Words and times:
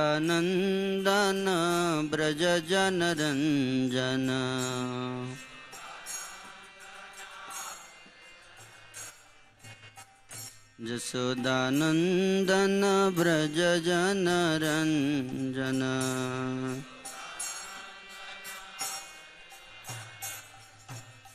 जसोदानन्दन 0.00 1.46
व्रज 2.12 2.42
जनरञ्जन 2.70 4.28
यशोदानन्दन 10.88 12.82
व्रज 13.16 13.58
जनरञ्जन। 13.86 15.80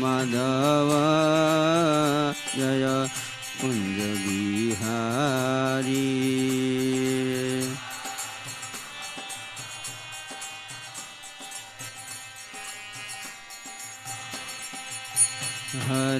माधव 0.00 0.90
जय 2.56 2.84
कुञ्ज 3.60 3.98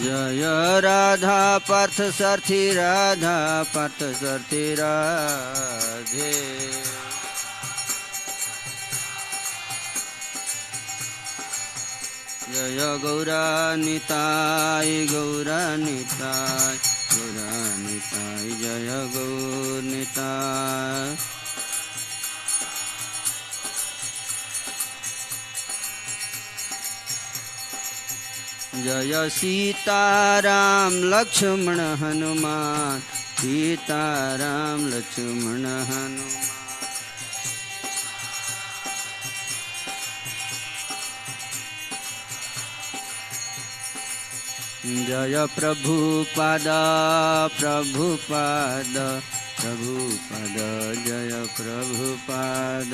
जय 0.00 0.80
राधा 0.80 1.58
पार्थ 1.58 2.00
सारथी 2.12 2.62
राधा 2.72 3.36
पार्थ 3.74 4.02
सारथी 4.20 4.74
राधे। 4.74 6.32
जय 12.52 12.80
गौरा 13.02 13.44
निताय 13.76 14.90
गौरा 15.12 15.60
निताय 15.76 16.78
जय 18.62 18.90
गौर 19.14 19.92
जय 28.74 29.28
सीताराम 29.30 30.94
लक्ष्मण 31.12 31.80
हनुमान 32.00 33.00
सीताराम 33.40 34.86
लक्ष्मण 34.88 35.64
हनुमान। 35.88 36.16
जय 45.08 45.46
प्रभुपद 45.56 46.64
प्रभुपद 47.58 48.96
प्रभुपद 49.60 50.56
जय 51.06 51.44
प्रभुपद 51.58 52.92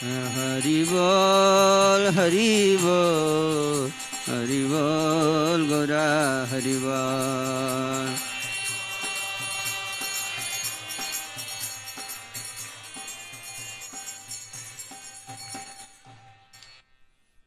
हरि 0.00 0.82
बोल 0.88 2.06
हरि 2.16 2.76
बोल 2.80 3.90
हरि 4.26 4.60
बोल, 4.64 5.66
गौरा 5.68 6.04
हरि 6.50 6.76
बोल। 6.78 8.14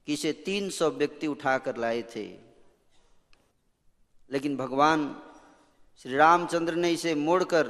कि 0.06 0.14
इसे 0.14 0.34
तीन 0.34 0.70
सौ 0.70 0.90
व्यक्ति 0.90 1.28
उठाकर 1.28 1.78
लाए 1.78 2.02
थे। 2.02 2.38
लेकिन 4.32 4.58
भगवान 4.58 5.22
श्री 5.98 6.16
रामचंद्र 6.16 6.76
ने 6.76 6.92
इसे 6.92 7.16
मोड़कर 7.16 7.68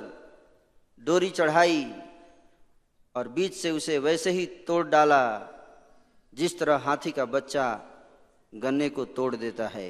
डोरी 1.00 1.30
चढ़ाई 1.30 1.94
और 3.16 3.28
बीच 3.28 3.54
से 3.54 3.72
उसे 3.72 4.00
वैसे 4.00 4.32
ही 4.32 4.46
तोड़ 4.46 4.88
डाला। 4.88 5.54
जिस 6.38 6.60
तरह 6.60 6.76
हाथी 6.76 7.12
का 7.12 7.26
बच्चा 7.26 7.66
गन्ने 8.56 8.90
को 8.90 9.06
तोड़ 9.06 9.36
देता 9.36 9.68
है, 9.68 9.90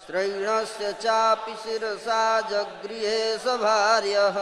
स्त्रैणस्य 0.01 0.93
चापि 1.03 1.55
शिरसा 1.63 2.23
जगृहे 2.51 3.19
स 3.39 3.47
भार्यः 3.63 4.37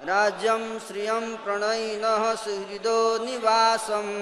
राज्यं 0.00 0.64
श्रियं 0.86 1.24
प्रणयिनः 1.44 2.24
सुहृदो 2.44 3.00
निवासम् 3.24 4.12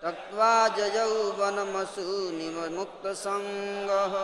त्यक्त्वा 0.00 0.52
जयौ 0.76 1.12
वनमसु 1.38 2.08
निमुक्तसङ्गः 2.38 4.14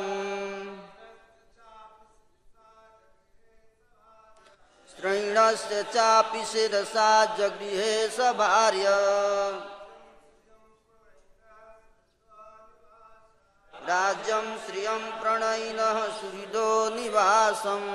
शैणस्य 4.95 5.77
चापि 5.93 6.43
शिरसा 6.51 7.09
जगृहे 7.37 7.95
सभार्य 8.17 8.87
राज्यं 13.87 14.45
श्रियं 14.57 15.01
प्रणयिनः 15.21 15.97
सुहृदो 16.17 16.69
निवासम्। 16.95 17.89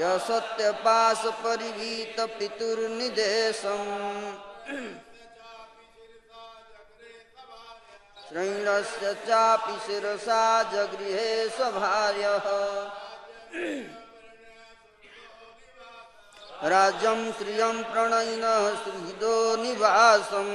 य 0.00 0.02
सत्यपाशपरिवीत 0.26 2.18
पितुर्निदेशम् 2.38 3.92
श्रैणस्य 8.28 9.10
चापि 9.26 9.74
शिरसा 9.84 10.40
जगृहे 10.72 11.28
स 11.48 11.68
भार्यः 11.74 12.46
राज्यं 16.72 17.20
श्रियं 17.38 17.76
प्रणयिनः 17.92 18.64
सुहृदो 18.84 19.36
निवासम्। 19.62 20.52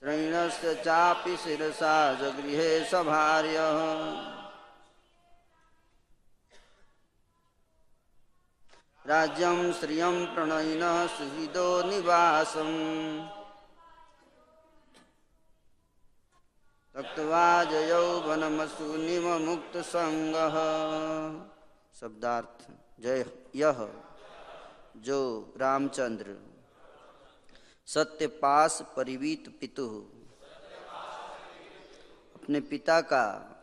त्रैणस्य 0.00 0.74
चापि 0.74 1.36
शिरसा 1.36 2.14
जगृहे 2.14 2.84
सभार्यः। 2.84 3.80
राज्यं 9.06 9.72
श्रियं 9.72 10.34
प्रणयिनः 10.34 11.06
सुहृदो 11.06 11.82
निवासम्। 11.82 13.39
जयौ 17.64 18.20
वनमसूनिममुक्तसङ्गः। 18.20 20.54
शब्दार्थ, 22.00 22.72
जय 23.00 23.24
यह 23.56 24.02
जो 24.96 25.54
रामचंद्र 25.56 26.52
सत्यपास 27.86 28.82
परिवीत 28.96 29.60
पितु। 29.60 30.06
अपने 32.34 32.60
पिता 32.60 33.00
का, 33.00 33.56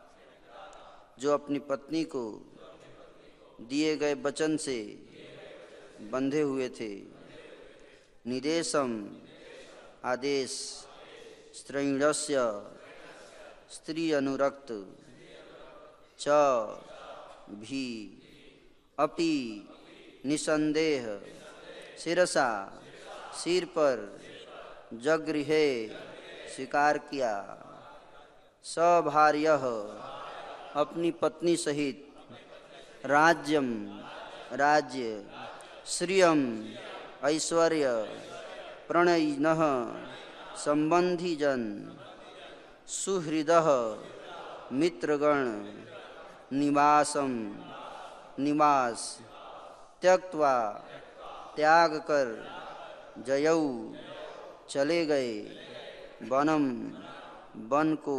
जो 1.18 1.34
अपनी 1.34 1.58
पत्नी 1.58 2.04
को 2.04 2.46
दिए 3.60 3.96
गए 3.96 4.14
वचन 4.14 4.56
से 4.56 5.06
बंधे 6.00 6.40
हुए 6.40 6.68
थे। 6.68 7.02
निदेशम 8.26 9.16
आदेश, 10.04 10.84
स्त्रीणस्य 11.54 12.64
स्त्री 13.70 14.10
अनुरक्त, 14.12 14.68
च 16.20 16.26
भी 17.60 17.86
अपि 18.98 19.34
निसंदेह, 20.26 21.04
सिरसा 21.98 22.48
सिर 23.34 23.64
पर 23.76 23.96
जगृहे 25.04 25.66
स्वीकार 26.54 26.98
किया। 27.10 27.34
सभार्य 28.64 29.48
अपनी 30.74 31.10
पत्नी 31.20 31.56
सहित 31.56 32.04
राज्यम 33.06 33.68
राज्य 34.54 35.24
श्रियम 35.86 36.40
ऐश्वर्य 37.24 37.92
प्रणय 38.88 39.30
संबंधी 40.64 41.34
जन 41.36 41.62
सुहृद, 42.88 43.50
मित्रगण 44.72 45.48
निवासम 46.52 47.32
निवास 48.38 49.02
त्यक्वा 50.02 50.54
त्याग 51.56 51.96
कर 52.08 52.32
जयऊ 53.26 53.68
चले 54.70 55.04
गए 55.06 55.34
वनम 56.30 56.66
वन 57.70 57.94
को 57.94 58.18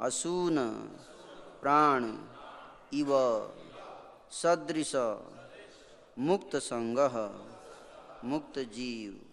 असून, 0.00 0.58
प्राण, 1.62 2.12
इव, 2.92 3.10
सदृश, 4.32 4.94
मुक्त 6.18 6.56
संग, 6.56 6.98
मुक्त 8.24 8.58
जीव। 8.58 9.31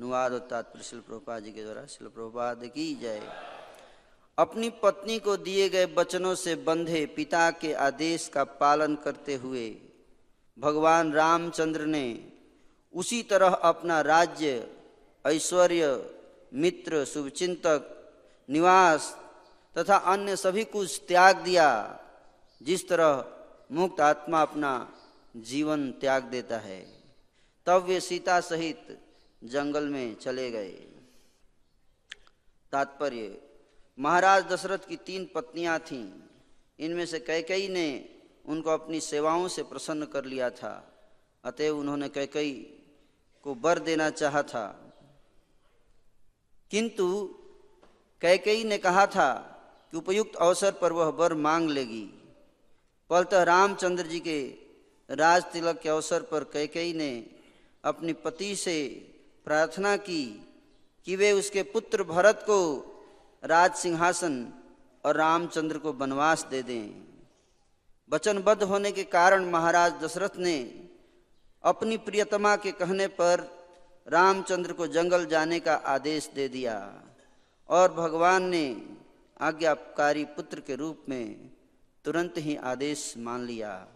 अनुवाद 0.00 0.32
तात्पर्य 0.32 0.84
शिल 0.84 1.00
प्रभुपाद 1.00 1.42
जी 1.42 1.50
के 1.52 1.62
द्वारा, 1.62 1.84
शिल 1.86 2.08
प्रभुपाद 2.08 2.60
की 2.64 2.94
जय। 2.94 3.20
अपनी 4.38 4.70
पत्नी 4.70 5.18
को 5.18 5.36
दिए 5.36 5.68
गए 5.68 5.84
वचनों 5.84 6.34
से 6.34 6.54
बंधे 6.54 7.06
पिता 7.06 7.50
के 7.50 7.72
आदेश 7.72 8.28
का 8.28 8.44
पालन 8.44 8.94
करते 8.94 9.34
हुए, 9.34 9.76
भगवान 10.58 11.12
रामचंद्र 11.12 11.86
ने 11.86 12.32
उसी 12.94 13.22
तरह 13.22 13.48
अपना 13.48 14.00
राज्य, 14.00 14.68
ऐश्वर्य, 15.26 16.10
मित्र, 16.54 17.04
शुभचिंतक, 17.04 18.12
निवास 18.50 19.18
तथा 19.78 19.96
अन्य 19.96 20.36
सभी 20.36 20.64
कुछ 20.64 21.00
त्याग 21.08 21.36
दिया, 21.36 22.00
जिस 22.62 22.88
तरह 22.88 23.24
मुक्त 23.72 24.00
आत्मा 24.00 24.42
अपना 24.42 24.72
जीवन 25.36 25.90
त्याग 25.92 26.22
देता 26.22 26.58
है। 26.58 26.80
तब 27.66 27.84
वे 27.84 28.00
सीता 28.00 28.40
सहित 28.40 28.98
जंगल 29.44 29.84
में 29.84 30.14
चले 30.14 30.50
गए। 30.50 30.70
तात्पर्य, 32.72 33.42
महाराज 33.98 34.44
दशरथ 34.44 34.78
की 34.78 34.96
तीन 34.96 35.30
पत्नियाँ 35.34 35.78
थीं। 35.78 36.12
इनमें 36.78 37.06
से 37.06 37.20
कैकई 37.20 37.68
ने 37.68 38.08
उनको 38.46 38.70
अपनी 38.70 39.00
सेवाओं 39.00 39.48
से 39.48 39.62
प्रसन्न 39.62 40.04
कर 40.04 40.24
लिया 40.24 40.50
था। 40.50 41.02
अतएव 41.44 41.78
उन्होंने 41.78 42.08
कैकई 42.08 42.52
को 43.44 43.54
बर 43.54 43.78
देना 43.78 44.10
चाहा 44.10 44.42
था। 44.42 44.94
किंतु 46.70 47.38
कैकई 48.20 48.64
ने 48.64 48.78
कहा 48.78 49.06
था 49.06 49.34
कि 49.90 49.96
उपयुक्त 49.96 50.36
अवसर 50.36 50.72
पर 50.72 50.92
वह 50.92 51.10
बर 51.10 51.34
मांग 51.34 51.70
लेगी। 51.70 52.10
फलतः 53.10 53.42
रामचंद्र 53.42 54.06
जी 54.06 54.20
के 54.20 54.56
राज 55.10 55.44
तिलक 55.44 55.80
के 55.80 55.88
अवसर 55.88 56.22
पर 56.22 56.44
कैकई 56.44 56.92
ने 56.92 57.26
अपनी 57.84 58.12
पति 58.12 58.56
से 58.56 59.06
प्रार्थना 59.46 59.96
की 59.96 60.46
कि 61.06 61.16
वे 61.16 61.32
उसके 61.32 61.62
पुत्र 61.62 62.04
भरत 62.04 62.42
को 62.42 62.60
राज 63.44 63.74
सिंहासन 63.74 64.52
और 65.04 65.16
रामचंद्र 65.16 65.78
को 65.78 65.92
वनवास 65.92 66.46
दे 66.50 66.62
दें। 66.62 66.90
वचनबद्ध 68.12 68.62
होने 68.62 68.92
के 68.92 69.04
कारण 69.04 69.50
महाराज 69.50 69.92
दशरथ 70.02 70.36
ने 70.38 70.88
अपनी 71.64 71.96
प्रियतमा 71.96 72.56
के 72.56 72.72
कहने 72.72 73.06
पर 73.06 73.40
रामचंद्र 74.06 74.72
को 74.72 74.86
जंगल 74.86 75.26
जाने 75.26 75.60
का 75.60 75.74
आदेश 75.74 76.30
दे 76.34 76.48
दिया 76.48 77.02
और 77.68 77.92
भगवान 77.92 78.42
ने 78.42 78.82
आज्ञाकारी 79.40 80.24
पुत्र 80.24 80.60
के 80.60 80.74
रूप 80.74 81.04
में 81.08 81.50
तुरंत 82.04 82.34
ही 82.36 82.56
आदेश 82.56 83.14
मान 83.18 83.44
लिया। 83.46 83.86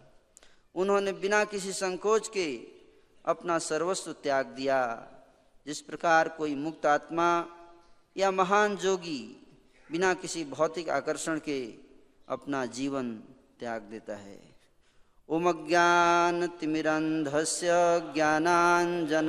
उन्होंने 0.75 1.11
बिना 1.11 1.43
किसी 1.43 1.71
संकोच 1.71 2.27
के 2.27 2.55
अपना 3.25 3.57
सर्वस्व 3.59 4.11
त्याग 4.13 4.45
दिया। 4.45 4.81
जिस 5.65 5.79
प्रकार 5.81 6.27
कोई 6.29 6.55
मुक्त 6.55 6.85
आत्मा 6.85 7.29
या 8.15 8.29
महान 8.31 8.75
जोगी 8.77 9.21
बिना 9.89 10.13
किसी 10.13 10.43
भौतिक 10.43 10.89
आकर्षण 10.89 11.39
के 11.39 11.59
अपना 12.27 12.65
जीवन 12.65 13.07
त्याग 13.59 13.81
देता 13.81 14.15
है। 14.15 14.39
ओम 15.29 15.45
ज्ञान 15.67 16.37
तिमिरंधस्य 16.59 17.69
ज्ञानांजनशलाकया 18.13 19.21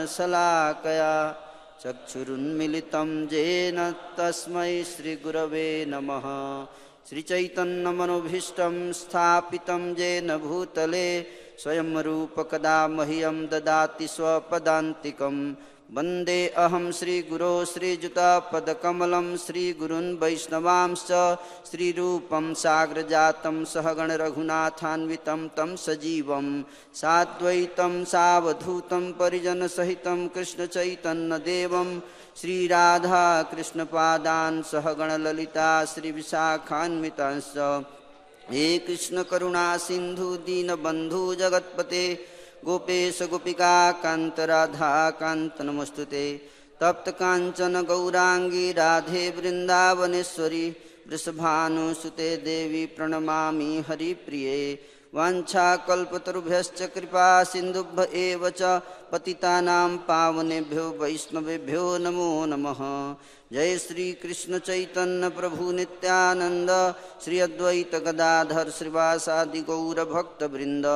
चक्षुरुन्मिलितं 1.83 3.11
जेन 3.27 3.79
तस्मै 4.19 4.73
श्रीगुरवे 4.85 5.69
नमः। 5.89 6.27
स्थापितं 8.93 9.83
जेन 9.95 10.29
भूतले 10.37 11.09
स्वयं 11.59 11.91
रूपकदा 12.03 12.79
मह्यं 12.89 13.37
ददाति 13.47 14.07
स्वपदान्तिकं 14.09 15.37
वंदे 15.95 16.41
अहं 16.59 16.91
श्रीगुरो 16.93 17.53
श्रीयुतापदकमलं 17.65 19.27
श्रीगुरुन् 19.37 20.17
वैष्णवांश्च 20.23 21.11
श्रीरूपं 21.71 22.53
साग्रजातं 22.63 23.65
सहगणरघुनाथान्वितं 23.73 25.47
तं 25.57 25.77
सजीवं 25.85 26.49
साद्वैतं 27.01 28.05
सावधूतं 28.13 29.05
परिजनसहितं 29.19 30.27
कृष्णचैतन्यदेवं 30.35 31.99
श्रीराधा 32.41 33.25
कृष्णपादान् 33.51 34.63
सहगणललिता 34.73 35.71
श्रीविशाखान्वितांश्च। 35.95 37.59
हे 38.51 38.67
कृष्णकरुणा 38.87 39.69
सिन्धु 39.87 40.35
दीनबन्धु 40.47 41.23
जगत्पते 41.35 42.07
गोपेश 42.67 43.23
गोपिका 43.23 43.93
कांत 43.93 44.41
राधा 44.41 45.11
कांत 45.11 45.63
नमस्तुते। 45.63 46.37
तप्त 46.81 47.11
कांचन 47.11 47.83
गौरांगी 47.83 48.73
राधे 48.73 49.31
वृंदावनेश्वरी, 49.31 50.71
वृषभानुसुते 51.09 52.37
देवी 52.37 52.87
प्रणमामि 52.87 53.85
हरिप्रिये। 53.89 54.75
वाञ्छाकल्पतरुभ्यश्च 55.15 56.83
कृपा 56.95 57.45
सिन्धुभ्य 57.45 58.09
एव 58.15 58.49
च 58.51 58.83
पावनेभ्यो 60.09 60.89
वैष्णवेभ्यो 61.01 61.97
नमो 61.99 62.47
नमः। 62.47 62.81
जय 63.53 63.77
श्री 63.79 64.13
कृष्ण 64.13 64.59
चैतन्य 64.59 65.29
प्रभु 65.29 65.73
नित्यानंद 65.73 66.71
श्री 67.25 67.41
अद्वैत 67.41 67.95
गदाधर 67.95 68.71
श्रीवासादि 68.71 69.61
गौर 69.61 70.05
भक्त 70.05 70.43
वृंद 70.43 70.87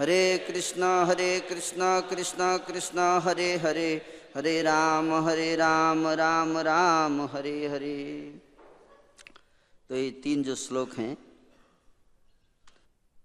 हरे 0.00 0.22
कृष्ण 0.38 0.82
हरे 1.08 1.38
कृष्ण 1.40 2.00
कृष्ण 2.00 2.56
कृष्ण, 2.58 2.98
हरे 3.24 3.56
हरे। 3.56 3.90
हरे 4.36 4.62
राम 4.62 5.12
हरे 5.28 5.56
राम 5.56 6.06
राम 6.08 6.58
राम, 6.58 7.20
हरे 7.22 7.66
हरे। 7.66 7.98
तो 9.90 9.96
ये 9.96 10.10
तीन 10.10 10.42
जो 10.42 10.54
श्लोक 10.54 10.92
हैं 10.98 11.16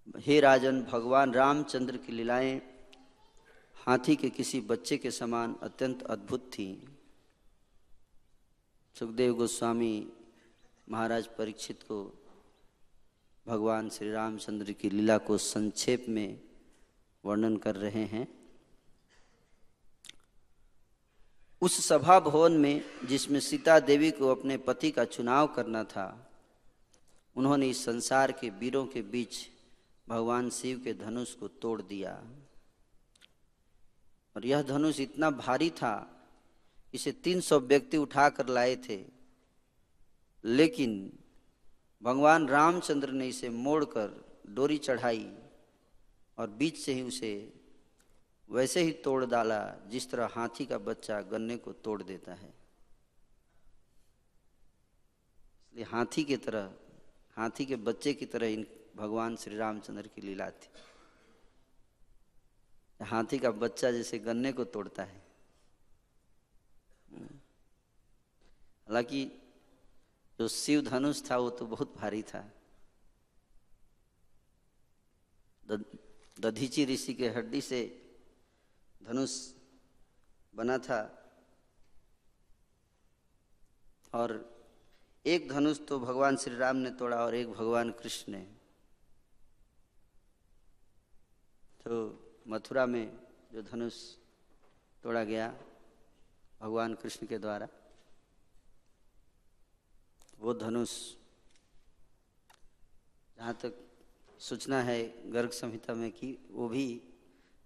हे 0.07 0.39
राजन, 0.39 0.81
भगवान 0.81 1.33
रामचंद्र 1.33 1.97
की 1.97 2.11
लीलाएँ 2.11 2.61
हाथी 3.75 4.15
के 4.15 4.29
किसी 4.29 4.61
बच्चे 4.61 4.97
के 4.97 5.11
समान 5.11 5.55
अत्यंत 5.63 6.03
अद्भुत 6.03 6.51
थीं। 6.53 6.77
सुखदेव 8.99 9.33
गोस्वामी 9.33 10.11
महाराज 10.89 11.27
परीक्षित 11.27 11.83
को 11.83 12.23
भगवान 13.47 13.89
श्री 13.89 14.11
रामचंद्र 14.11 14.71
की 14.71 14.89
लीला 14.89 15.17
को 15.17 15.37
संक्षेप 15.37 16.05
में 16.09 16.39
वर्णन 17.25 17.57
कर 17.57 17.75
रहे 17.75 18.05
हैं। 18.05 18.27
उस 21.61 21.87
सभा 21.87 22.19
भवन 22.19 22.51
में, 22.51 22.83
जिसमें 23.05 23.39
सीता 23.39 23.79
देवी 23.79 24.11
को 24.11 24.27
अपने 24.27 24.57
पति 24.57 24.91
का 24.91 25.05
चुनाव 25.05 25.47
करना 25.47 25.83
था, 25.83 26.31
उन्होंने 27.35 27.69
इस 27.69 27.85
संसार 27.85 28.31
के 28.31 28.49
वीरों 28.49 28.85
के 28.85 29.01
बीच 29.01 29.54
भगवान 30.07 30.49
शिव 30.49 30.81
के 30.83 30.93
धनुष 30.93 31.33
को 31.33 31.47
तोड़ 31.47 31.81
दिया। 31.81 32.31
और 34.35 34.45
यह 34.45 34.61
धनुष 34.61 34.99
इतना 34.99 35.29
भारी 35.29 35.69
था, 35.69 36.11
इसे 36.93 37.11
300 37.11 37.59
व्यक्ति 37.59 37.97
उठाकर 37.97 38.47
लाए 38.47 38.75
थे। 38.75 39.05
लेकिन 40.45 41.19
भगवान 42.03 42.47
रामचंद्र 42.47 43.11
ने 43.11 43.27
इसे 43.27 43.49
मोड़कर 43.49 44.39
डोरी 44.49 44.77
चढ़ाई 44.77 45.37
और 46.37 46.49
बीच 46.49 46.77
से 46.77 46.93
ही 46.93 47.01
उसे 47.01 47.53
वैसे 48.49 48.81
ही 48.81 48.91
तोड़ 48.91 49.25
डाला, 49.25 49.75
जिस 49.87 50.11
तरह 50.11 50.29
हाथी 50.31 50.65
का 50.65 50.77
बच्चा 50.77 51.21
गन्ने 51.21 51.57
को 51.57 51.73
तोड़ 51.73 52.03
देता 52.03 52.33
है। 52.33 52.53
इसलिए 55.69 55.85
हाथी 55.85 56.23
की 56.23 56.37
तरह, 56.37 56.73
हाथी 57.35 57.65
के 57.65 57.75
बच्चे 57.75 58.13
की 58.13 58.25
तरह 58.25 58.47
इन 58.47 58.67
भगवान 58.95 59.35
श्री 59.35 59.57
रामचंद्र 59.57 60.07
की 60.07 60.21
लीला 60.21 60.49
थी। 60.49 60.69
हाथी 63.03 63.39
का 63.39 63.51
बच्चा 63.51 63.91
जैसे 63.91 64.19
गन्ने 64.19 64.53
को 64.53 64.63
तोड़ता 64.63 65.03
है। 65.03 65.25
हालाँकि 68.87 69.25
जो 70.39 70.47
शिव 70.47 70.81
धनुष 70.81 71.31
था, 71.31 71.37
वो 71.37 71.49
तो 71.49 71.65
बहुत 71.65 71.95
भारी 71.95 72.23
था। 72.23 72.51
दधीची 76.39 76.85
ऋषि 76.85 77.13
के 77.13 77.29
हड्डी 77.29 77.61
से 77.61 78.09
धनुष 79.03 79.53
बना 80.55 80.77
था। 80.77 81.21
और 84.13 84.55
एक 85.25 85.49
धनुष 85.49 85.79
तो 85.87 85.99
भगवान 85.99 86.37
श्री 86.37 86.55
राम 86.55 86.75
ने 86.75 86.91
तोड़ा 86.91 87.25
और 87.25 87.35
एक 87.35 87.51
भगवान 87.51 87.91
कृष्ण 87.91 88.31
ने। 88.31 88.54
तो 91.85 91.95
मथुरा 92.47 92.85
में 92.85 93.17
जो 93.53 93.61
धनुष 93.61 93.93
तोड़ा 95.03 95.23
गया 95.23 95.57
भगवान 96.61 96.95
कृष्ण 96.95 97.27
के 97.27 97.37
द्वारा, 97.37 97.67
वो 100.39 100.53
धनुष 100.53 101.13
जहाँ 103.37 103.53
तक 103.53 103.73
सूचना 104.39 104.81
है 104.81 105.31
गर्ग 105.31 105.49
संहिता 105.49 105.93
में 105.93 106.11
कि 106.11 106.37
वो 106.51 106.69
भी 106.69 107.01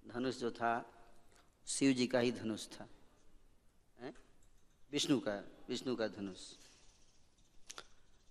धनुष 0.08 0.36
जो 0.38 0.52
था, 0.52 0.86
शिव 1.66 1.94
जी 1.94 2.08
का 2.08 2.20
ही 2.20 2.32
धनुष 2.32 2.68
था। 2.68 2.88
विष्णु 4.92 5.20
का 5.20 5.44
विष्णु 5.70 5.96
का 5.96 6.08
धनुष। 6.08 6.54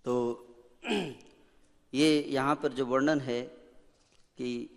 तो 0.05 0.45
ये 1.93 2.23
यहाँ 2.23 2.55
पर 2.55 2.73
जो 2.73 2.85
वर्णन 2.85 3.21
है 3.21 3.41
कि 4.37 4.75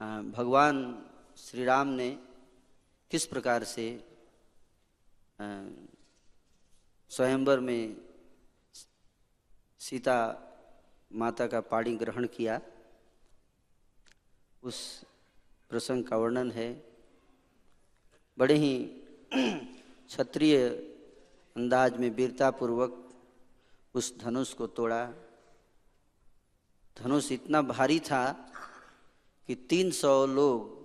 भगवान 0.00 1.06
श्री 1.36 1.64
राम 1.64 1.88
ने 1.88 2.18
किस 3.10 3.26
प्रकार 3.26 3.64
से 3.64 4.04
स्वयंवर 7.10 7.60
में 7.60 7.96
सीता 9.78 10.18
माता 11.12 11.46
का 11.46 11.60
पाणी 11.60 11.96
ग्रहण 11.96 12.26
किया? 12.26 12.60
उस 14.62 15.04
प्रसंग 15.70 16.04
का 16.04 16.16
वर्णन 16.16 16.50
है। 16.52 16.84
बड़े 18.38 18.54
ही 18.54 19.02
क्षत्रिय 20.06 20.68
अंदाज 21.56 21.96
में 21.96 22.10
वीरतापूर्वक 22.10 23.08
उस 23.94 24.18
धनुष 24.18 24.52
को 24.54 24.66
तोड़ा। 24.66 25.06
धनुष 26.96 27.32
इतना 27.32 27.62
भारी 27.62 28.00
था 28.00 28.44
कि 29.48 29.54
300 29.54 30.26
लोग 30.26 30.76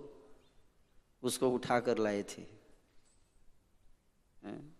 उसको 1.22 1.50
उठाकर 1.50 1.98
लाए 1.98 2.22
थे। 2.22 2.42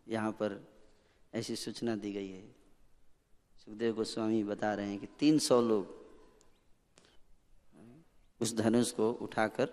यहाँ 0.08 0.32
पर 0.32 0.68
ऐसी 1.34 1.56
सूचना 1.56 1.96
दी 1.96 2.12
गई 2.12 2.28
है। 2.28 2.54
सुखदेव 3.56 3.94
गोस्वामी 3.94 4.44
बता 4.44 4.74
रहे 4.74 4.88
हैं 4.88 4.98
कि 4.98 5.06
300 5.06 5.60
लोग 5.60 6.02
उस 8.40 8.54
धनुष 8.56 8.90
को 8.92 9.12
उठाकर 9.12 9.68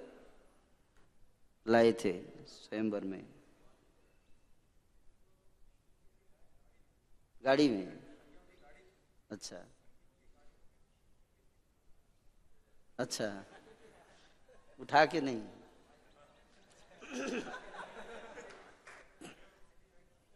लाए 1.67 1.91
थे 1.91 2.21
स्वयंवर 2.47 3.03
में। 3.03 3.27
गाड़ी 7.45 7.69
में? 7.69 8.03
अच्छा। 9.31 9.65
अच्छा। 12.99 13.45
उठा 14.81 15.05
के 15.05 15.21
नहीं। 15.21 15.41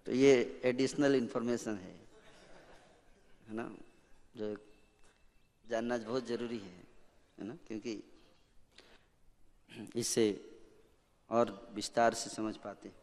तो 0.07 0.11
ये 0.11 0.33
एडिशनल 0.65 1.15
इंफॉर्मेशन 1.15 1.75
है 1.77 1.93
है 3.47 3.53
ना? 3.55 3.69
जो 4.37 4.55
जानना 5.65 5.97
बहुत 5.97 6.27
ज़रूरी 6.27 6.57
है 6.57 6.83
है 7.37 7.45
ना? 7.47 7.55
क्योंकि 7.67 8.03
इससे 9.95 10.25
और 11.29 11.71
विस्तार 11.75 12.13
से 12.13 12.29
समझ 12.29 12.55
पाते 12.57 12.89
हैं। 12.89 12.95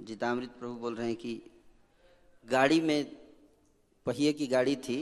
जीतामृत 0.00 0.50
प्रभु 0.58 0.74
बोल 0.74 0.94
रहे 0.96 1.06
हैं 1.06 1.16
कि 1.16 1.40
गाड़ी 2.44 2.80
में 2.80 3.04
पहिए 4.06 4.32
की 4.32 4.46
गाड़ी 4.46 4.76
थी 4.78 4.98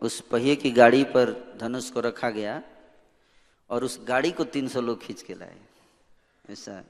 उस 0.00 0.20
पहिए 0.20 0.56
की 0.56 0.70
गाड़ी 0.70 1.04
पर 1.04 1.32
धनुष 1.60 1.90
को 1.90 2.00
रखा 2.00 2.30
गया 2.30 2.62
और 3.70 3.84
उस 3.84 3.98
गाड़ी 4.08 4.30
को 4.30 4.44
तीन 4.44 4.68
सौ 4.68 4.80
लोग 4.80 5.02
खींच 5.02 5.22
के 5.22 5.34
लाए। 5.34 5.58
ऐसा 6.50 6.82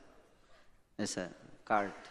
ऐसा 0.98 1.22
कार्ट 1.66 2.08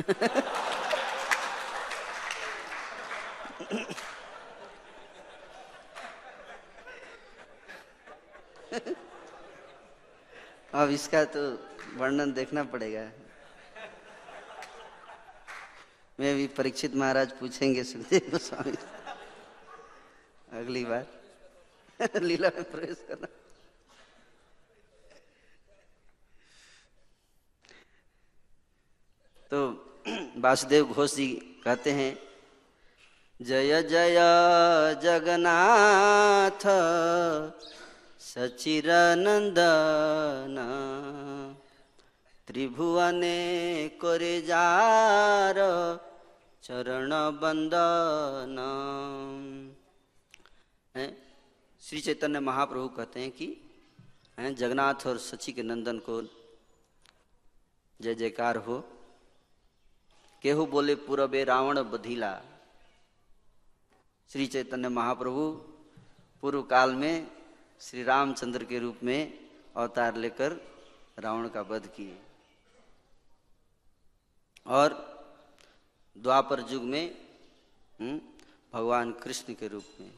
अब 10.74 10.90
इसका 10.90 11.24
तो 11.24 11.40
वर्णन 11.96 12.32
देखना 12.32 12.62
पड़ेगा। 12.64 13.00
मैं 16.20 16.36
भी 16.36 16.46
परीक्षित 16.46 16.94
महाराज 16.94 17.30
पूछेंगे 17.32 17.84
सुखदेव 17.84 18.30
गोस्वामी 18.30 18.76
अगली 20.52 20.84
बार। 20.84 21.06
लीला 22.22 22.48
में 22.48 22.64
प्रवेश 22.70 23.04
करना। 23.08 23.28
तो 29.50 29.60
वासुदेव 30.40 30.92
घोष 30.92 31.14
जी 31.14 31.26
कहते 31.64 31.90
हैं, 31.90 32.12
जय 33.40 33.82
जय 33.82 34.18
जगन्नाथ 35.02 36.66
सचिरनंदन 38.20 39.56
त्रिभुवने 42.48 43.40
करे 44.04 44.40
जार 44.42 45.56
चरण 46.70 47.10
बंदन 47.38 48.56
श्री 51.82 52.00
चैतन्य 52.00 52.40
महाप्रभु 52.40 52.88
कहते 52.88 53.20
हैं 53.20 53.30
कि 53.30 53.48
जगन्नाथ 54.38 55.06
और 55.06 55.18
सची 55.18 55.52
के 55.52 55.62
नंदन 55.62 55.98
को 55.98 56.20
जय 58.00 58.14
जयकार 58.14 58.56
हो। 58.56 58.78
केहू 60.42 60.66
बोले, 60.66 60.94
पूरबे 60.94 61.44
रावण 61.44 61.82
बधिला। 61.82 62.32
श्री 64.30 64.46
चैतन्य 64.46 64.88
महाप्रभु 64.88 65.50
पूर्व 66.42 66.62
काल 66.62 66.94
में 66.94 67.30
श्री 67.80 68.02
रामचंद्र 68.04 68.64
के 68.64 68.78
रूप 68.78 68.96
में 69.02 69.48
अवतार 69.76 70.16
लेकर 70.16 70.60
रावण 71.18 71.48
का 71.48 71.60
वध 71.60 71.86
किए। 71.86 72.18
और 74.66 75.09
द्वापर 76.20 76.64
युग 76.70 76.82
में 76.82 77.04
हम्म, 78.00 78.20
भगवान 78.72 79.12
कृष्ण 79.12 79.54
के 79.54 79.68
रूप 79.68 79.84
में 80.00 80.12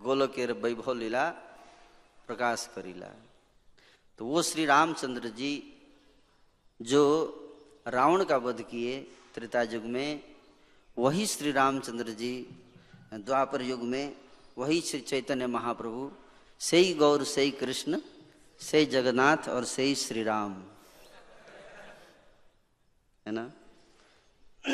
गोलोकेर 0.00 0.52
वैभव 0.52 0.92
लीला 0.94 1.28
प्रकाश 2.26 2.68
करीला। 2.74 3.10
तो 4.18 4.24
वो 4.26 4.42
श्री 4.42 4.64
रामचंद्र 4.66 5.28
जी 5.28 5.52
जो 6.80 7.02
रावण 7.86 8.24
का 8.24 8.36
वध 8.36 8.62
किए 8.62 9.00
त्रेता 9.34 9.62
युग 9.62 9.84
में 9.84 10.36
वही 10.98 11.26
श्री 11.26 11.52
रामचंद्र 11.52 12.12
जी 12.12 12.32
द्वापर 13.14 13.62
युग 13.62 13.82
में 13.82 14.16
वही 14.58 14.80
श्री 14.80 15.00
चैतन्य 15.00 15.46
महाप्रभु 15.46 16.10
से 16.60 16.76
ही 16.76 16.94
गौर 16.94 17.24
से 17.24 17.42
ही 17.42 17.50
कृष्ण 17.50 18.00
से 18.60 18.84
जगन्नाथ 18.86 19.48
और 19.48 19.64
से 19.64 19.82
ही 19.82 19.94
श्री 19.94 20.22
राम। 20.22 20.52
है 23.26 23.32
ना? 23.32 23.50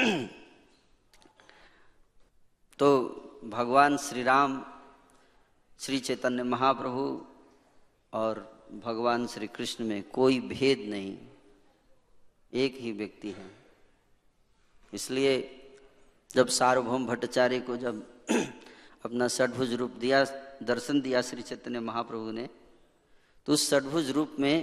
तो 2.78 2.88
भगवान 3.44 3.96
श्री 3.96 4.22
राम 4.22 4.64
श्री 5.80 5.98
चैतन्य 6.00 6.42
महाप्रभु 6.42 7.26
और 8.12 8.62
भगवान 8.84 9.26
श्री 9.26 9.46
कृष्ण 9.46 9.84
में 9.84 10.02
कोई 10.10 10.40
भेद 10.40 10.78
नहीं। 10.88 11.18
एक 12.52 12.76
ही 12.76 12.92
व्यक्ति 12.92 13.30
है। 13.30 13.50
इसलिए 14.94 15.34
जब 16.30 16.48
सार्वभौम 16.48 17.06
भट्टाचार्य 17.06 17.60
को 17.60 17.76
जब 17.76 18.02
अपना 19.04 19.28
षडभुज 19.28 19.74
रूप 19.74 19.90
दिया, 19.90 20.24
दर्शन 20.62 21.00
दिया 21.00 21.22
श्री 21.22 21.42
चैतन्य 21.42 21.80
महाप्रभु 21.80 22.30
ने 22.30 22.48
तो 23.46 23.52
उस 23.52 23.70
षडभुज 23.70 24.10
रूप 24.10 24.36
में 24.40 24.56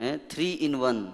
थ्री 0.00 0.52
इन 0.52 0.74
वन 0.74 1.04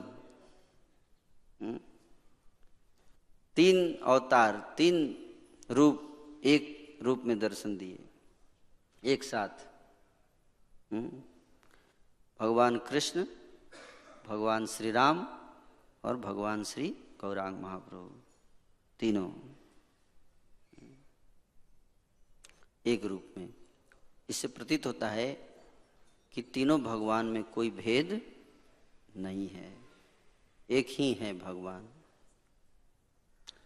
तीन 3.56 3.96
अवतार 3.96 4.74
तीन 4.76 5.26
रूप 5.70 6.00
एक 6.44 6.98
रूप 7.02 7.22
में 7.24 7.38
दर्शन 7.38 7.76
दिए 7.76 7.98
एक 9.04 9.24
साथ। 9.24 9.48
हम्म, 10.92 11.22
भगवान 12.40 12.78
कृष्ण 12.78 13.26
भगवान 14.26 14.66
श्री 14.66 14.90
राम 14.90 15.28
और 16.04 16.16
भगवान 16.16 16.64
श्री 16.64 16.88
गौरांग 17.20 17.60
महाप्रभु 17.60 18.10
तीनों। 19.00 19.32
एक 22.86 23.04
रूप 23.04 23.34
में। 23.38 23.54
इससे 24.28 24.48
प्रतीत 24.48 24.86
होता 24.86 25.08
है 25.08 25.54
कि 26.32 26.42
तीनों 26.42 26.82
भगवान 26.82 27.26
में 27.26 27.44
कोई 27.44 27.70
भेद 27.70 28.36
नहीं 29.16 29.48
है। 29.48 29.78
एक 30.70 30.86
ही 30.90 31.12
है 31.12 31.38
भगवान। 31.38 31.88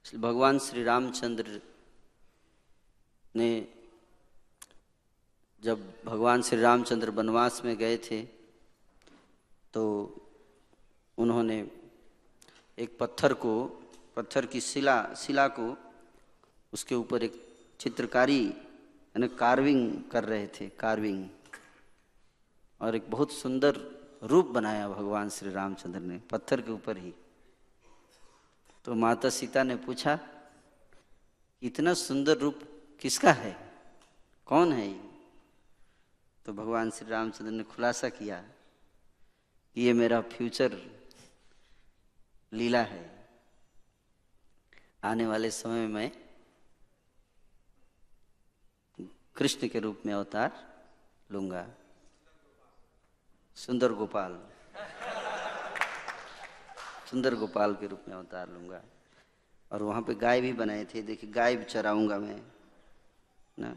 भगवान 0.05 0.59
श्री 0.59 0.83
रामचंद्र 0.85 1.61
ने 3.37 3.67
जब 5.63 5.83
भगवान 6.05 6.43
श्री 6.43 6.61
रामचंद्र 6.61 7.11
वनवास 7.11 7.61
में 7.65 7.77
गए 7.77 7.97
थे 7.97 8.21
तो 9.75 9.85
उन्होंने 11.19 11.59
एक 12.79 12.97
पत्थर 12.99 13.33
को, 13.35 13.65
पत्थर 14.17 14.47
की 14.47 14.61
शिला 14.61 15.15
शिला 15.15 15.47
को 15.49 15.77
उसके 16.73 16.95
ऊपर 16.95 17.23
एक 17.23 17.41
चित्रकारी, 17.81 18.45
यानी 18.47 19.29
कार्विंग 19.29 20.03
कर 20.13 20.25
रहे 20.25 20.47
थे 20.47 20.69
कार्विंग 20.69 21.29
और 22.81 22.97
एक 22.97 23.11
बहुत 23.11 23.33
सुंदर 23.33 23.81
रूप 24.23 24.47
बनाया 24.47 24.89
भगवान 24.89 25.29
श्री 25.31 25.51
रामचंद्र 25.51 26.01
ने, 26.01 26.21
पत्थर 26.31 26.61
के 26.61 26.73
ऊपर 26.73 26.97
ही। 26.97 27.15
तो 28.85 28.95
माता 28.95 29.31
सीता 29.31 29.63
ने 29.63 29.77
पूछा, 29.77 30.19
इतना 31.63 31.95
सुंदर 31.95 32.39
रूप 32.39 32.61
किसका 33.01 33.33
है? 33.33 33.73
कौन 34.47 34.73
है 34.73 34.89
ये? 34.89 35.11
तो 36.47 36.53
भगवान 36.53 36.91
श्री 36.91 37.11
रामचंद्र 37.11 37.53
ने 37.53 37.63
खुलासा 37.63 38.09
किया 38.09 38.41
कि 39.75 39.83
ये 39.83 39.93
मेरा 39.93 40.21
फ्यूचर 40.21 41.01
लीला 42.53 42.83
है। 42.83 43.29
आने 45.05 45.27
वाले 45.27 45.51
समय 45.51 45.87
में 45.87 46.31
कृष्ण 49.37 49.69
के 49.69 49.79
रूप 49.79 50.03
में 50.07 50.15
अवतार 50.15 50.83
लूँगा। 51.33 51.69
सुंदर 53.57 53.93
गोपाल। 53.93 54.51
सुंदर 57.11 57.35
गोपाल 57.35 57.75
के 57.75 57.87
रूप 57.87 58.01
में 58.09 58.15
अवतार 58.17 58.49
लूँगा। 58.49 58.83
और 59.73 59.83
वहाँ 59.83 60.03
पे 60.03 60.15
गाय 60.15 60.41
भी 60.41 60.53
बनाए 60.53 60.85
थे। 60.85 61.03
देखिए, 61.03 61.31
गाय 61.31 61.57
भी 61.57 61.65
चराऊँगा 61.65 62.19
मैं, 62.19 62.43
ना? 63.59 63.77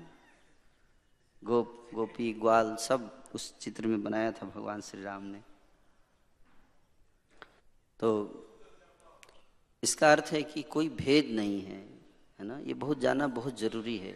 गोप, 1.43 1.89
गोपी, 1.93 2.33
ग्वाल 2.33 2.75
सब 2.75 3.23
उस 3.35 3.57
चित्र 3.59 3.87
में 3.87 4.03
बनाया 4.03 4.31
था 4.31 4.45
भगवान 4.45 4.81
श्री 4.81 5.03
राम 5.03 5.23
ने। 5.23 5.41
तो 7.99 8.09
इसका 9.83 10.11
अर्थ 10.11 10.29
है 10.31 10.43
कि 10.43 10.61
कोई 10.61 10.89
भेद 10.89 11.25
नहीं 11.25 11.61
है 11.61 11.93
है 12.39 12.45
ना? 12.45 12.59
ये 12.59 12.73
बहुत 12.73 12.99
जाना 12.99 13.27
बहुत 13.27 13.59
ज़रूरी 13.59 13.97
है 13.97 14.11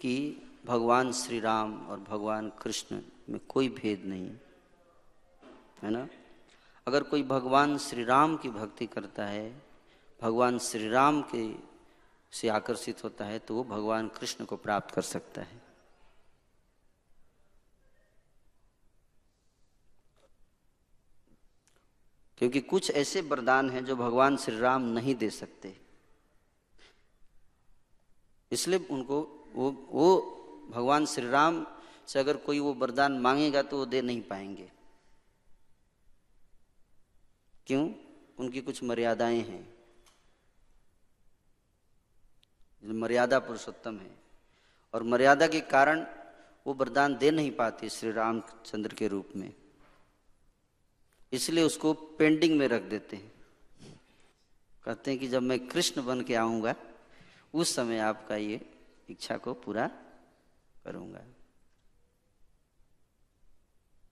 कि 0.00 0.42
भगवान 0.64 1.12
श्री 1.12 1.40
राम 1.40 1.86
और 1.86 2.00
भगवान 2.00 2.50
कृष्ण 2.62 3.00
में 3.28 3.40
कोई 3.48 3.68
भेद 3.68 4.04
नहीं, 4.04 4.30
है 5.82 5.90
ना? 5.90 6.08
अगर 6.86 7.02
कोई 7.02 7.22
भगवान 7.22 7.78
श्री 7.78 8.04
राम 8.04 8.36
की 8.36 8.48
भक्ति 8.50 8.86
करता 8.86 9.24
है, 9.24 9.62
भगवान 10.22 10.58
श्री 10.58 10.88
राम 10.88 11.22
के 11.34 11.54
से 12.32 12.48
आकर्षित 12.48 13.04
होता 13.04 13.24
है 13.24 13.38
तो 13.38 13.54
वो 13.54 13.64
भगवान 13.64 14.08
कृष्ण 14.08 14.44
को 14.44 14.56
प्राप्त 14.56 14.94
कर 14.94 15.02
सकता 15.02 15.42
है। 15.42 15.60
क्योंकि 22.38 22.60
कुछ 22.60 22.90
ऐसे 22.90 23.20
वरदान 23.20 23.70
हैं 23.70 23.84
जो 23.84 23.96
भगवान 23.96 24.36
श्री 24.36 24.58
राम 24.58 24.82
नहीं 24.82 25.14
दे 25.14 25.30
सकते। 25.30 25.76
इसलिए 28.52 28.86
उनको 28.90 29.20
वो 29.54 29.70
वो 29.90 30.20
भगवान 30.70 31.06
श्री 31.06 31.28
राम 31.28 31.66
से 32.06 32.18
अगर 32.18 32.36
कोई 32.36 32.58
वो 32.58 32.72
वरदान 32.74 33.18
मांगेगा 33.18 33.62
तो 33.62 33.78
वो 33.78 33.86
दे 33.86 34.02
नहीं 34.02 34.22
पाएँगे। 34.22 34.70
क्यों? 37.66 37.94
उनकी 38.38 38.60
कुछ 38.60 38.82
मर्यादाएँ 38.82 39.40
हैं। 39.40 39.74
मर्यादा 42.84 43.38
पुरुषोत्तम 43.38 43.98
है। 43.98 44.18
और 44.94 45.02
मर्यादा 45.02 45.46
के 45.46 45.60
कारण 45.60 46.06
वो 46.66 46.74
वरदान 46.74 47.16
दे 47.16 47.30
नहीं 47.30 47.50
पाते 47.50 47.88
श्री 47.88 48.12
रामचंद्र 48.12 48.94
के 48.94 49.08
रूप 49.08 49.28
में। 49.36 49.54
इसलिए 51.32 51.64
उसको 51.64 51.92
पेंडिंग 51.92 52.58
में 52.58 52.68
रख 52.68 52.82
देते 52.82 53.16
हैं। 53.16 53.32
कहते 54.84 55.10
हैं 55.10 55.20
कि 55.20 55.28
जब 55.28 55.42
मैं 55.42 55.68
कृष्ण 55.68 56.04
बन 56.04 56.20
के 56.20 56.34
आऊँगा, 56.34 56.74
उस 57.54 57.74
समय 57.74 57.98
आपका 57.98 58.36
ये 58.36 58.72
इच्छा 59.10 59.36
को 59.36 59.54
पूरा 59.54 59.90
करूँगा। 60.84 61.20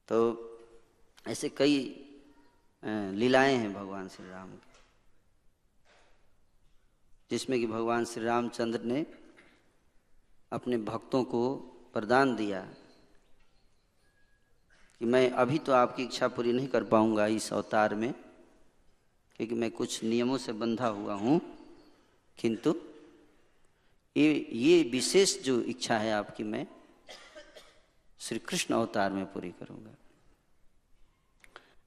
तो 0.09 0.47
ऐसे 1.27 1.49
कई 1.49 2.07
लीलाएँ 2.83 3.57
हैं 3.57 3.73
भगवान 3.75 4.09
श्री 4.09 4.29
राम 4.29 4.51
की। 4.51 4.69
जिसमें 7.31 7.59
कि 7.61 7.67
भगवान 7.67 8.05
श्री 8.05 8.25
रामचंद्र 8.25 8.81
ने 8.83 9.05
अपने 10.53 10.77
भक्तों 10.79 11.23
को 11.25 11.55
प्रदान 11.95 12.35
दिया 12.37 12.61
कि 15.01 15.05
मैं 15.05 15.31
अभी 15.33 15.59
तो 15.59 15.73
आपकी 15.73 16.03
इच्छा 16.03 16.29
पूरी 16.29 16.53
नहीं 16.53 16.69
कर 16.69 16.85
पाऊँगा 16.85 17.27
इस 17.29 17.53
अवतार 17.53 17.95
में, 17.95 18.13
क्योंकि 19.37 19.55
मैं 19.55 19.71
कुछ 19.71 20.03
नियमों 20.05 20.39
से 20.39 20.53
बंधा 20.55 20.87
हुआ 20.89 21.15
हूँ। 21.15 21.41
किंतु 22.39 22.75
ये 24.17 24.49
ये 24.53 24.83
विशेष 24.83 25.39
जो 25.43 25.61
इच्छा 25.63 25.99
है 25.99 26.13
आपकी, 26.13 26.45
मैं 26.45 26.67
श्री 28.21 28.39
कृष्ण 28.39 28.75
अवतार 28.75 29.13
में 29.13 29.25
पूरी 29.33 29.51
करूँगा। 29.53 29.95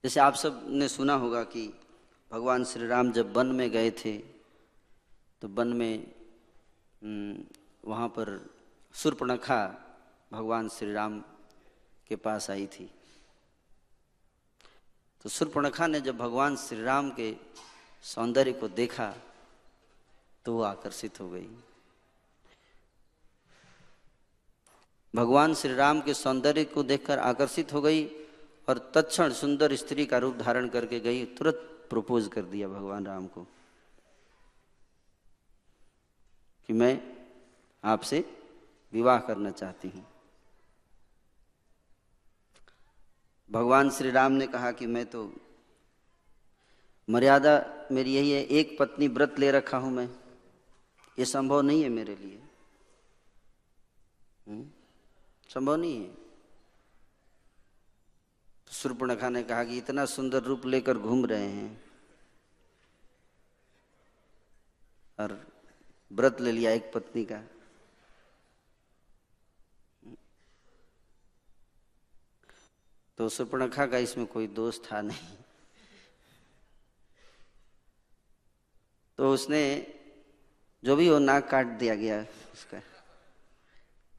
जैसे 0.04 0.20
आप 0.20 0.36
सबने 0.36 0.88
सुना 0.90 1.14
होगा 1.16 1.44
कि 1.44 1.62
भगवान 2.32 2.64
श्री 2.66 2.88
राम 2.88 3.12
जब 3.12 3.32
वन 3.34 3.48
में 3.56 3.70
गए 3.72 3.92
थे 3.92 4.18
तो 5.42 5.48
वन 5.48 5.68
में 5.74 6.04
वहाँ 7.86 8.08
पर 8.08 8.30
सुरपणखा 8.96 9.60
भगवान 10.32 10.68
श्री 10.70 10.92
राम 10.94 11.20
के 12.10 12.16
पास 12.16 12.50
आई 12.52 12.66
थी। 12.68 12.90
तो 15.26 15.30
सुरपणखा 15.30 15.88
ने 15.88 16.02
जब 16.02 16.18
भगवान 16.18 16.56
श्री 16.58 16.82
राम 16.84 17.10
के 17.12 17.36
सौंदर्य 18.04 18.54
को 18.54 18.68
देखा 18.68 19.08
तो 20.46 20.54
वो 20.54 20.62
आकर्षित 20.64 21.20
हो 21.20 21.30
गई। 21.30 21.48
भगवान 25.14 25.54
श्री 25.56 25.74
राम 25.76 26.02
के 26.02 26.14
सौंदर्य 26.14 26.66
को 26.66 26.84
देखकर 26.84 27.20
आकर्षित 27.20 27.74
हो 27.74 27.82
गई 27.82 28.04
और 28.68 28.92
तत्क्षण 28.96 29.34
सुंदर 29.34 29.76
स्त्री 29.76 30.06
का 30.06 30.18
रूप 30.18 30.36
धारण 30.36 30.70
करके 30.70 31.00
गई, 31.00 31.26
तुरंत 31.26 31.88
प्रपोज 31.90 32.28
कर 32.28 32.42
दिया 32.42 32.68
भगवान 32.68 33.06
राम 33.06 33.28
को 33.28 33.44
कि 36.68 36.74
मैं 36.74 37.18
आपसे 37.84 38.38
विवाह 38.94 39.20
करना 39.20 39.52
चाहती 39.52 39.90
हूँ। 39.90 40.06
भगवान 43.52 43.90
श्री 43.90 44.12
राम 44.12 44.32
ने 44.32 44.48
कहा 44.48 44.72
कि 44.72 44.86
मैं 44.86 45.06
तो 45.06 45.34
मर्यादा 47.10 47.66
मेरी 47.92 48.16
यही 48.16 48.32
है, 48.32 48.44
एक 48.44 48.78
पत्नी 48.80 49.08
व्रत 49.08 49.40
ले 49.40 49.52
रखा 49.52 49.78
हूँ 49.78 49.92
मैं। 49.92 50.10
ये 51.20 51.26
संभव 51.26 51.62
नहीं 51.62 51.84
है 51.84 51.90
मेरे 51.90 52.16
लिए। 52.16 52.40
हम्म? 54.48 54.66
संभव 55.50 55.76
नहीं 55.76 56.06
है। 56.06 56.23
सुरपणखा 58.74 59.30
ने 59.30 59.44
कहा 59.44 59.64
कि 59.64 59.78
इतना 59.78 60.06
सुंदर 60.06 60.44
रूप 60.44 60.66
लेकर 60.66 60.98
घूम 60.98 61.26
रहे 61.26 61.48
हैं 61.48 61.82
और 65.20 65.40
व्रत 66.12 66.42
ले 66.42 66.52
लिया 66.52 66.72
एक 66.72 66.92
पत्नी 66.94 67.26
का। 67.26 67.42
तो 73.18 73.30
सुपर्णखा 73.30 73.86
का 73.86 73.98
इसमें 73.98 74.26
कोई 74.28 74.48
दोष 74.48 74.80
था 74.82 75.02
नहीं। 75.02 75.36
तो 79.20 79.34
उसने 79.34 79.62
जो 80.84 80.96
भी 80.96 81.10
वो 81.10 81.20
नाक 81.20 81.50
काट 81.50 81.68
दिया 81.80 81.96
गया 81.96 82.22
उसका 82.54 82.82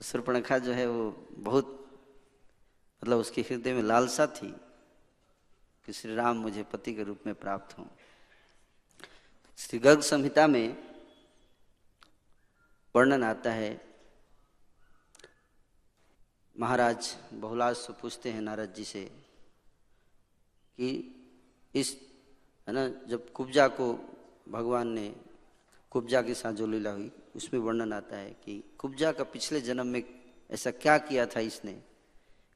सुर्पणखा 0.00 0.58
जो 0.58 0.72
है 0.72 0.86
वो 0.86 1.10
बहुत 1.38 1.80
मतलब 3.04 3.18
उसके 3.18 3.40
हृदय 3.40 3.72
में 3.72 3.82
लालसा 3.82 4.26
थी 4.26 4.48
कि 5.86 5.92
श्री 5.92 6.14
राम 6.14 6.36
मुझे 6.36 6.62
पति 6.62 6.94
के 6.94 7.02
रूप 7.02 7.20
में 7.26 7.34
प्राप्त 7.34 7.78
हों। 7.78 7.84
श्री 9.56 9.78
गर्ग 9.78 10.00
संहिता 10.00 10.46
में 10.46 10.76
वर्णन 12.96 13.24
आता 13.24 13.52
है, 13.52 13.80
महाराज 16.56 17.16
बहुलाज 17.32 17.76
से 17.76 17.92
पूछते 17.92 18.30
हैं 18.30 18.40
नारद 18.40 18.74
जी 18.74 18.84
से 18.84 19.04
कि 20.78 20.90
इस, 21.74 21.96
है 22.68 22.74
ना, 22.74 22.88
जब 22.88 23.32
कुब्जा 23.32 23.68
को 23.68 23.92
भगवान 24.48 24.88
ने, 24.88 25.16
कुब्जा 25.90 26.22
के 26.22 26.34
साथ 26.34 26.52
जो 26.52 26.66
लीला 26.66 26.90
हुई, 26.90 27.12
उसमें 27.36 27.60
वर्णन 27.60 27.92
आता 27.92 28.16
है 28.16 28.30
कि 28.30 28.62
कुब्जा 28.78 29.12
का 29.12 29.24
पिछले 29.24 29.60
जन्म 29.60 29.86
में 29.86 30.02
ऐसा 30.50 30.70
क्या 30.70 30.98
किया 30.98 31.26
था 31.26 31.40
इसने? 31.40 31.82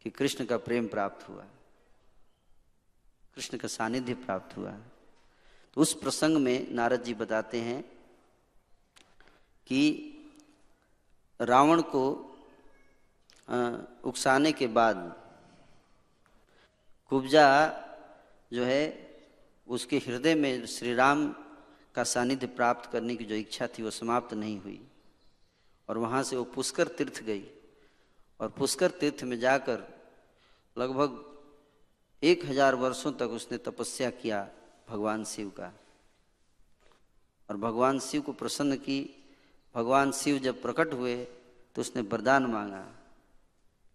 कि 0.05 0.11
कृष्ण 0.11 0.45
का 0.45 0.57
प्रेम 0.59 0.87
प्राप्त 0.89 1.29
हुआ, 1.29 1.45
कृष्ण 3.37 3.59
का 3.59 3.69
सानिध्य 3.69 4.15
प्राप्त 4.17 4.57
हुआ। 4.57 4.71
तो 5.77 5.81
उस 5.81 5.93
प्रसंग 5.95 6.37
में 6.37 6.71
नारद 6.75 7.03
जी 7.05 7.15
बताते 7.15 7.61
हैं 7.61 7.83
कि 9.67 9.83
रावण 11.41 11.83
को 11.85 12.05
उकसाने 14.05 14.53
के 14.53 14.67
बाद 14.69 14.97
कुब्जा 17.13 17.49
जो 18.53 18.65
है, 18.65 19.09
उसके 19.67 19.99
हृदय 19.99 20.35
में 20.35 20.67
श्री 20.67 20.95
राम 20.95 21.29
का 21.95 22.05
सानिध्य 22.05 22.47
प्राप्त 22.49 22.91
करने 22.93 23.17
की 23.17 23.25
जो 23.25 23.35
इच्छा 23.35 23.67
थी, 23.69 23.83
वो 23.83 23.91
समाप्त 23.91 24.35
नहीं 24.35 24.59
हुई 24.61 24.81
और 25.89 25.99
वहाँ 25.99 26.23
से 26.23 26.37
वो 26.37 26.45
पुष्कर 26.45 26.89
तीर्थ 26.89 27.23
गई। 27.23 27.45
और 28.41 28.49
पुष्कर 28.49 28.91
तीर्थ 28.91 29.23
में 29.25 29.39
जाकर 29.39 29.83
लगभग 30.77 31.25
एक 32.23 32.45
हज़ार 32.47 32.75
वर्षों 32.75 33.13
तक 33.13 33.31
उसने 33.31 33.59
तपस्या 33.59 34.11
किया 34.11 34.49
भगवान 34.89 35.25
शिव 35.25 35.49
का। 35.51 35.73
और 37.49 37.57
भगवान 37.57 37.99
शिव 37.99 38.23
को 38.23 38.33
प्रसन्न 38.33 38.77
की। 38.77 39.01
भगवान 39.75 40.13
शिव 40.13 40.39
जब 40.39 40.61
प्रकट 40.63 40.93
हुए 40.93 41.17
तो 41.77 41.81
उसने 41.81 42.03
वरदान 42.03 42.47
मांगा 42.47 42.87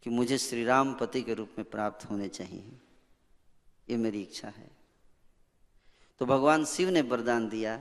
कि 0.05 0.09
मुझे 0.09 0.37
श्री 0.37 0.63
राम 0.65 0.93
पति 0.93 1.21
के 1.21 1.33
रूप 1.33 1.49
में 1.57 1.69
प्राप्त 1.69 2.09
होने 2.09 2.27
चाहिए। 2.29 2.71
ये 3.87 3.97
मेरी 3.97 4.21
इच्छा 4.21 4.47
है। 4.47 4.69
तो 6.21 6.25
भगवान 6.25 6.65
शिव 6.65 6.89
ने 6.89 7.01
वरदान 7.01 7.47
दिया 7.49 7.75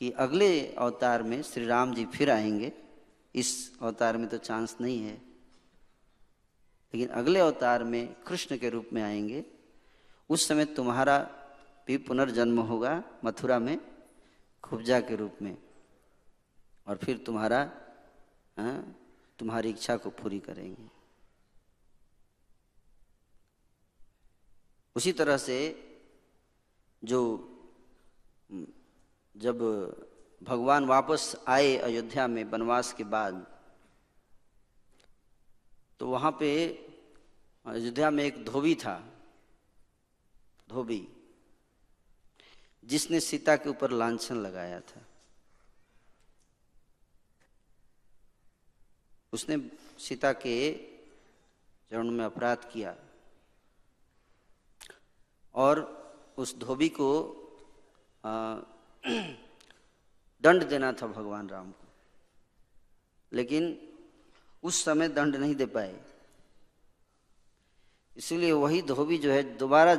कि 0.00 0.10
अगले 0.10 0.48
अवतार 0.68 1.22
में 1.22 1.42
श्री 1.42 1.66
राम 1.66 1.94
जी 1.94 2.04
फिर 2.04 2.30
आएँगे। 2.30 2.72
इस 3.34 3.78
अवतार 3.82 4.16
में 4.16 4.28
तो 4.28 4.38
चांस 4.38 4.76
नहीं 4.80 5.02
है। 5.02 5.20
लेकिन 6.94 7.08
अगले 7.08 7.40
अवतार 7.40 7.84
में 7.84 8.22
कृष्ण 8.22 8.58
के 8.58 8.70
रूप 8.70 8.88
में 8.92 9.02
आएँगे। 9.02 9.44
उस 10.30 10.48
समय 10.48 10.64
तुम्हारा 10.64 11.18
भी 11.86 11.96
पुनर्जन्म 11.96 12.60
होगा 12.60 13.02
मथुरा 13.24 13.58
में 13.58 13.78
खुबजा 14.62 15.00
के 15.00 15.16
रूप 15.16 15.38
में। 15.42 15.58
और 16.86 16.96
फिर 16.96 17.18
तुम्हारा 17.18 17.72
हाँ, 18.58 18.96
तुम्हारी 19.38 19.70
इच्छा 19.70 19.96
को 19.96 20.10
पूरी 20.10 20.38
करेंगे। 20.40 20.90
उसी 24.96 25.12
तरह 25.12 25.36
से 25.36 25.58
जो 27.04 27.20
जब 29.36 29.58
भगवान 30.42 30.84
वापस 30.84 31.36
आए 31.48 31.76
अयोध्या 31.76 32.26
में 32.26 32.44
वनवास 32.44 32.92
के 32.92 33.04
बाद 33.04 33.46
तो 36.00 36.08
वहाँ 36.08 36.36
पे 36.40 36.50
अयोध्या 37.66 38.10
में 38.10 38.24
एक 38.24 38.44
धोबी 38.44 38.74
था, 38.74 39.12
धोबी, 40.68 41.08
जिसने 42.84 43.20
सीता 43.20 43.56
के 43.56 43.68
ऊपर 43.68 43.90
लांछन 43.90 44.36
लगाया 44.36 44.80
था। 44.80 45.00
उसने 49.32 49.70
सीता 49.98 50.32
के 50.32 50.72
चरण 51.90 52.10
में 52.10 52.24
अपराध 52.24 52.70
किया 52.72 52.96
और 55.54 55.74
उस 56.38 56.56
धोबी 56.58 56.88
को 56.88 57.10
दंड 60.42 60.64
देना 60.68 60.92
था 60.92 61.06
भगवान 61.06 61.48
राम 61.48 61.72
को। 61.72 61.84
लेकिन 63.32 63.92
उस 64.62 64.84
समय 64.84 65.08
दंड 65.08 65.36
नहीं 65.36 65.54
दे 65.54 65.66
पाए। 65.66 66.13
इसलिए 68.16 68.52
वही 68.52 68.80
धोबी 68.82 69.18
जो 69.18 69.30
है 69.32 69.42
दोबारा 69.56 69.94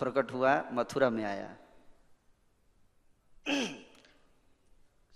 प्रकट 0.00 0.32
हुआ, 0.32 0.62
मथुरा 0.72 1.10
में 1.10 1.24
आया। 1.24 1.56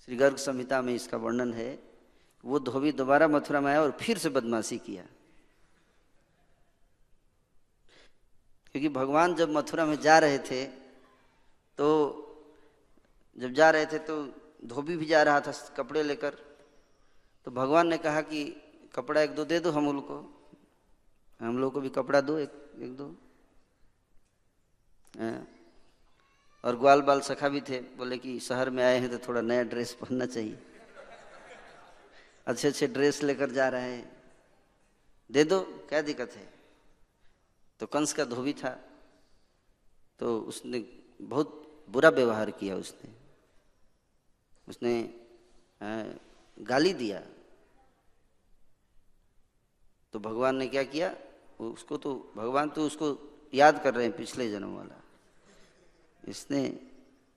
श्री 0.01 0.17
गर्ग 0.17 0.37
संहिता 0.37 0.81
में 0.83 0.95
इसका 0.95 1.17
वर्णन 1.17 1.53
है। 1.55 1.79
वो 2.45 2.59
धोबी 2.59 2.93
दोबारा 2.93 3.29
मथुरा 3.29 3.61
में 3.61 3.71
आया 3.71 3.83
और 3.83 3.91
फिर 4.01 4.19
से 4.19 4.29
बदमाशी 4.29 4.79
किया। 4.79 5.05
क्योंकि 8.73 8.89
भगवान 8.89 9.35
जब 9.35 9.51
मथुरा 9.51 9.85
में 9.87 9.97
जा 10.01 10.19
रहे 10.19 10.39
थे 10.41 10.65
तो 11.79 11.87
जब 13.37 13.53
जा 13.53 13.71
रहे 13.71 13.87
थे 13.87 13.99
तो 13.99 14.23
धोबी 14.65 14.97
भी 14.97 15.07
जा 15.07 15.23
रहा 15.23 15.41
था 15.41 15.53
कपड़े 15.77 16.03
लेकर। 16.03 16.35
तो 17.47 17.51
भगवान 17.51 17.89
ने 17.89 17.99
कहा 17.99 18.21
कि 18.23 18.45
कपड़ा 18.95 19.21
एक 19.21 19.35
दो 19.35 19.45
दे 19.45 19.61
दो 19.61 19.71
हम 19.71 19.85
लोग 19.87 20.07
को 20.07 20.40
हम 21.41 21.59
लोग 21.59 21.73
को 21.73 21.81
भी 21.81 21.89
कपड़ा 21.89 22.21
दो 22.21 22.39
एक 22.39 22.53
एक 22.79 22.97
दो। 22.97 23.07
आ, 25.19 25.29
और 26.65 26.77
ग्वाल 26.77 27.03
बाल 27.03 27.21
सखा 27.21 27.49
भी 27.49 27.61
थे 27.61 27.81
बोले 27.81 28.19
कि 28.19 28.41
शहर 28.41 28.71
में 28.71 28.85
आए 28.85 28.99
हैं 28.99 29.11
तो 29.11 29.19
थोड़ा 29.29 29.41
नया 29.41 29.63
ड्रेस 29.63 29.93
पहनना 29.95 30.27
चाहिए। 30.27 30.59
अच्छे 32.47 32.69
अच्छे 32.69 32.87
ड्रेस 32.87 33.23
लेकर 33.23 33.51
जा 33.51 33.69
रहे 33.69 33.93
हैं। 33.93 34.23
दे 35.31 35.45
दो 35.45 35.61
क्या 35.89 36.03
दिक्कत 36.03 36.31
है? 36.31 36.53
तो 37.81 37.87
कंस 37.87 38.13
का 38.13 38.25
धोबी 38.25 38.53
था। 38.53 38.71
तो 40.19 40.41
उसने 40.41 40.79
बहुत 41.23 41.87
बुरा 41.89 42.09
व्यवहार 42.09 42.51
किया 42.51 42.77
उसने। 42.77 43.11
उसने 44.69 44.93
गाली 46.59 46.93
दिया। 46.95 47.21
तो 50.13 50.19
भगवान 50.19 50.57
ने 50.57 50.67
क्या 50.67 50.83
किया? 50.85 51.15
उसको 51.61 51.97
तो 51.97 52.33
भगवान 52.37 52.71
तो 52.71 52.87
उसको 52.87 53.07
याद 53.55 53.83
कर 53.85 53.95
रहे 53.95 54.07
हैं 54.07 54.17
पिछले 54.17 54.51
जन्म 54.51 54.77
वाला। 54.77 55.01
इसने 56.23 56.63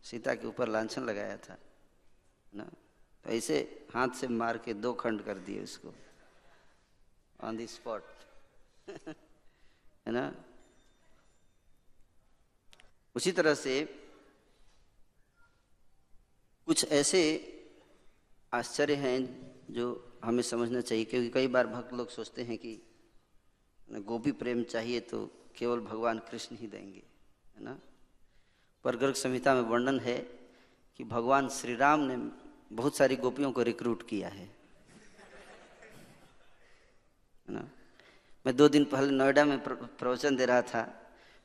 सीता 0.03 0.36
के 0.36 0.47
ऊपर 0.47 0.67
लाछन 0.67 1.03
लगाया 1.03 1.38
था, 1.38 1.57
ना? 2.53 2.63
तो 2.63 3.30
ऐसे 3.30 3.88
हाथ 3.93 4.09
से 4.09 4.28
मार 4.28 4.57
के 4.57 4.74
दो 4.74 4.93
खंड 4.93 5.21
कर 5.21 5.38
दिए 5.38 5.63
उसको। 5.63 5.93
ऑन 7.39 7.57
दी 7.57 7.67
स्पॉट 7.67 8.03
है 8.89 10.11
ना? 10.11 10.32
उसी 13.15 13.32
तरह 13.32 13.53
से 13.53 13.84
कुछ 16.67 16.86
ऐसे 16.91 17.21
आश्चर्य 18.53 18.95
हैं 18.95 19.17
जो 19.71 19.86
हमें 20.24 20.43
समझना 20.43 20.82
चाहिए, 20.82 21.05
क्योंकि 21.05 21.30
कई 21.30 21.47
बार 21.47 21.67
भक्त 21.67 21.93
लोग 21.93 22.09
सोचते 22.09 22.43
हैं 22.43 22.57
कि 22.57 22.82
गोपी 24.01 24.31
प्रेम 24.31 24.63
चाहिए 24.63 24.99
तो 24.99 25.29
केवल 25.57 25.79
भगवान 25.79 26.19
कृष्ण 26.19 26.55
ही 26.57 26.67
देंगे, 26.67 27.01
है 27.57 27.63
ना? 27.63 27.77
पर 28.85 28.95
गर्ग 28.97 29.13
संहिता 29.13 29.53
में 29.53 29.61
वर्णन 29.61 29.99
है 29.99 30.17
कि 30.99 31.03
भगवान 31.03 31.49
श्री 31.49 31.75
राम 31.75 31.99
ने 31.99 32.17
बहुत 32.75 32.95
सारी 32.97 33.15
गोपियों 33.15 33.51
को 33.51 33.61
रिक्रूट 33.61 34.07
किया 34.07 34.29
है 34.29 34.49
ना? 37.47 37.67
मैं 38.45 38.55
दो 38.55 38.69
दिन 38.69 38.85
पहले 38.85 39.11
नोएडा 39.11 39.45
में 39.45 39.59
प्रवचन 39.63 40.35
दे 40.35 40.45
रहा 40.45 40.61
था, 40.61 40.87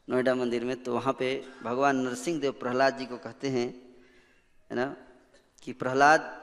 नोएडा 0.09 0.35
मंदिर 0.35 0.65
में 0.65 0.83
तो 0.83 0.95
वहाँ 0.95 1.13
पे 1.13 1.45
भगवान 1.63 1.97
नरसिंह 1.97 2.41
देव 2.41 2.53
प्रहलाद 2.53 2.99
जी 2.99 3.07
को 3.07 3.17
कहते 3.17 3.49
हैं, 3.49 3.69
है 4.71 4.77
ना, 4.77 4.97
कि 5.63 5.73
प्रहलाद, 5.73 6.35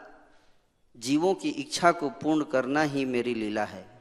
जीवों 0.96 1.34
की 1.34 1.50
इच्छा 1.50 1.92
को 1.92 2.10
पूर्ण 2.10 2.44
करना 2.44 2.82
ही 2.84 3.06
मेरी 3.06 3.34
लीला 3.34 3.66
है। 3.66 3.95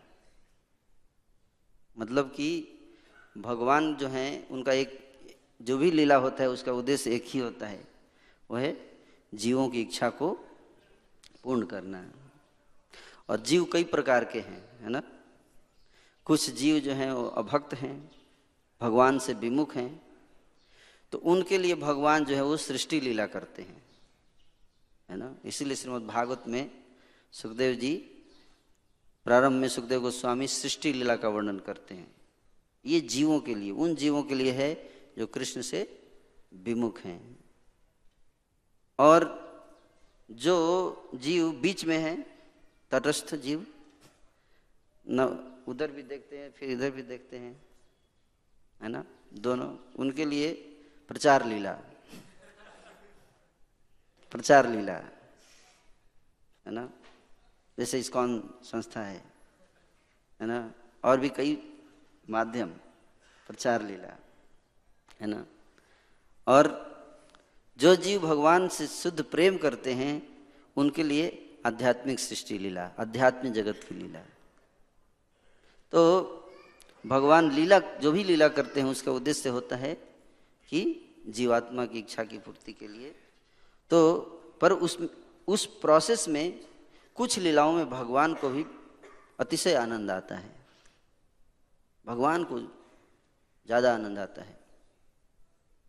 मतलब 1.97 2.26
कि 2.26 2.49
भगवान 3.38 3.95
जो 3.95 4.09
हैं, 4.09 4.49
उनका 4.49 4.72
एक, 4.72 5.01
जो 5.62 5.78
भी 5.78 5.90
लीला 5.90 6.16
होता 6.16 6.42
है, 6.42 6.49
उसका 6.51 6.72
उद्देश्य 6.72 7.14
एक 7.14 7.24
ही 7.26 7.38
होता 7.40 7.66
है 7.66 7.84
वह 8.51 8.61
है 8.61 8.76
जीवों 9.34 9.68
की 9.68 9.80
इच्छा 9.82 10.09
को 10.11 10.30
पूर्ण 11.42 11.66
करना। 11.66 12.05
और 13.28 13.40
जीव 13.40 13.64
कई 13.72 13.84
प्रकार 13.84 14.24
के 14.24 14.40
हैं, 14.40 14.62
है 14.82 14.88
ना? 14.88 15.03
कुछ 16.26 16.51
जीव 16.51 16.78
जो 16.78 16.92
हैं, 16.92 17.11
वो 17.12 17.24
अभक्त 17.24 17.74
हैं, 17.74 18.11
भगवान 18.80 19.18
से 19.18 19.32
विमुख 19.34 19.74
हैं 19.76 20.03
तो 21.12 21.18
उनके 21.18 21.59
लिए 21.59 21.74
भगवान 21.74 22.24
जो 22.24 22.34
है, 22.34 22.42
वो 22.42 22.57
सृष्टि 22.57 23.01
लीला 23.01 23.26
करते 23.26 23.62
हैं, 23.62 23.82
है 25.09 25.16
ना? 25.16 25.34
इसीलिए 25.45 25.76
श्रीमद् 25.76 26.07
भागवत 26.07 26.45
में 26.49 26.70
सुखदेव 27.32 27.74
जी 27.74 27.95
प्रारंभ 29.25 29.53
में 29.53 29.68
सुखदेव 29.68 30.01
गोस्वामी 30.01 30.47
सृष्टि 30.47 30.93
लीला 30.93 31.16
का 31.16 31.29
वर्णन 31.29 31.59
करते 31.59 31.95
हैं। 31.95 32.14
ये 32.87 33.01
जीवों 33.01 33.41
के 33.41 33.55
लिए, 33.55 33.70
उन 33.70 33.95
जीवों 33.95 34.22
के 34.22 34.35
लिए 34.35 34.53
है 34.53 34.91
जो 35.18 35.27
कृष्ण 35.27 35.61
से 35.61 36.03
विमुख 36.55 37.01
हैं। 37.01 37.45
और 38.99 39.45
जो 40.31 41.11
जीव 41.14 41.53
बीच 41.53 41.85
में 41.85 41.99
है, 41.99 42.39
तटस्थ 42.91 43.35
जीव, 43.35 43.66
न, 45.09 45.20
उधर 45.68 45.91
भी 45.91 46.03
देखते 46.03 46.39
हैं, 46.39 46.51
फिर 46.51 46.70
इधर 46.70 46.91
भी 46.91 47.03
देखते 47.03 47.39
हैं, 47.39 47.62
है 48.83 48.89
ना? 48.89 49.05
दोनों, 49.33 49.79
उनके 49.97 50.25
लिए 50.25 50.53
प्रचार 51.09 51.47
लीला। 51.47 51.72
प्रचार 54.31 54.68
लीला, 54.68 54.95
है 56.66 56.70
ना? 56.70 56.93
जैसे 57.79 57.99
इसकॉन 57.99 58.55
संस्था 58.62 59.01
है 59.01 59.35
है 60.41 60.47
ना? 60.47 60.72
और 61.05 61.20
भी 61.20 61.29
कई 61.29 61.81
माध्यम, 62.31 62.68
प्रचार 63.47 63.83
लीला, 63.83 64.18
है 65.20 65.27
ना? 65.27 65.47
और 66.47 66.95
जो 67.79 67.97
जीव 67.97 68.20
भगवान 68.20 68.68
से 68.68 68.87
शुद्ध 68.87 69.22
प्रेम 69.22 69.57
करते 69.57 69.93
हैं, 69.93 70.47
उनके 70.77 71.03
लिए 71.03 71.57
आध्यात्मिक 71.66 72.20
सृष्टि 72.20 72.59
लीला, 72.59 72.91
आध्यात्मिक 72.99 73.53
जगत 73.53 73.81
की 73.89 73.95
लीला। 73.95 74.20
तो 75.93 76.22
भगवान 77.07 77.51
लीला, 77.53 77.79
जो 77.79 78.12
भी 78.12 78.25
लीला 78.25 78.49
करते 78.49 78.81
हैं, 78.81 78.89
उसका 78.89 79.12
उद्देश्य 79.12 79.49
होता 79.49 79.77
है 79.77 79.95
कि 80.68 81.01
जीवात्मा 81.27 81.87
की 81.87 81.99
इच्छा 81.99 82.25
की 82.25 82.39
पूर्ति 82.39 82.72
के 82.72 82.89
लिए। 82.89 83.14
तो 83.91 84.20
पर 84.61 84.72
उस 84.72 84.99
उस 85.49 85.66
प्रोसेस 85.66 86.29
में 86.29 86.74
कुछ 87.17 87.39
लीलाओं 87.39 87.73
में 87.73 87.89
भगवान 87.91 88.35
को 88.35 88.49
भी 88.49 88.65
अतिशय 89.41 89.75
आनंद 89.75 90.11
आता 90.11 90.37
है। 90.37 90.53
भगवान 92.07 92.45
को 92.45 92.59
ज़्यादा 92.59 93.95
आनंद 93.95 94.19
आता 94.19 94.43
है। 94.43 94.59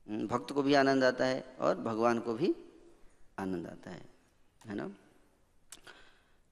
हम्म, 0.07 0.27
भक्त 0.27 0.51
को 0.51 0.63
भी 0.63 0.73
आनंद 0.73 1.03
आता 1.03 1.25
है 1.25 1.55
और 1.59 1.75
भगवान 1.81 2.19
को 2.19 2.33
भी 2.33 2.53
आनंद 3.39 3.67
आता 3.67 3.91
है 3.91 4.05
है 4.65 4.75
ना? 4.75 4.89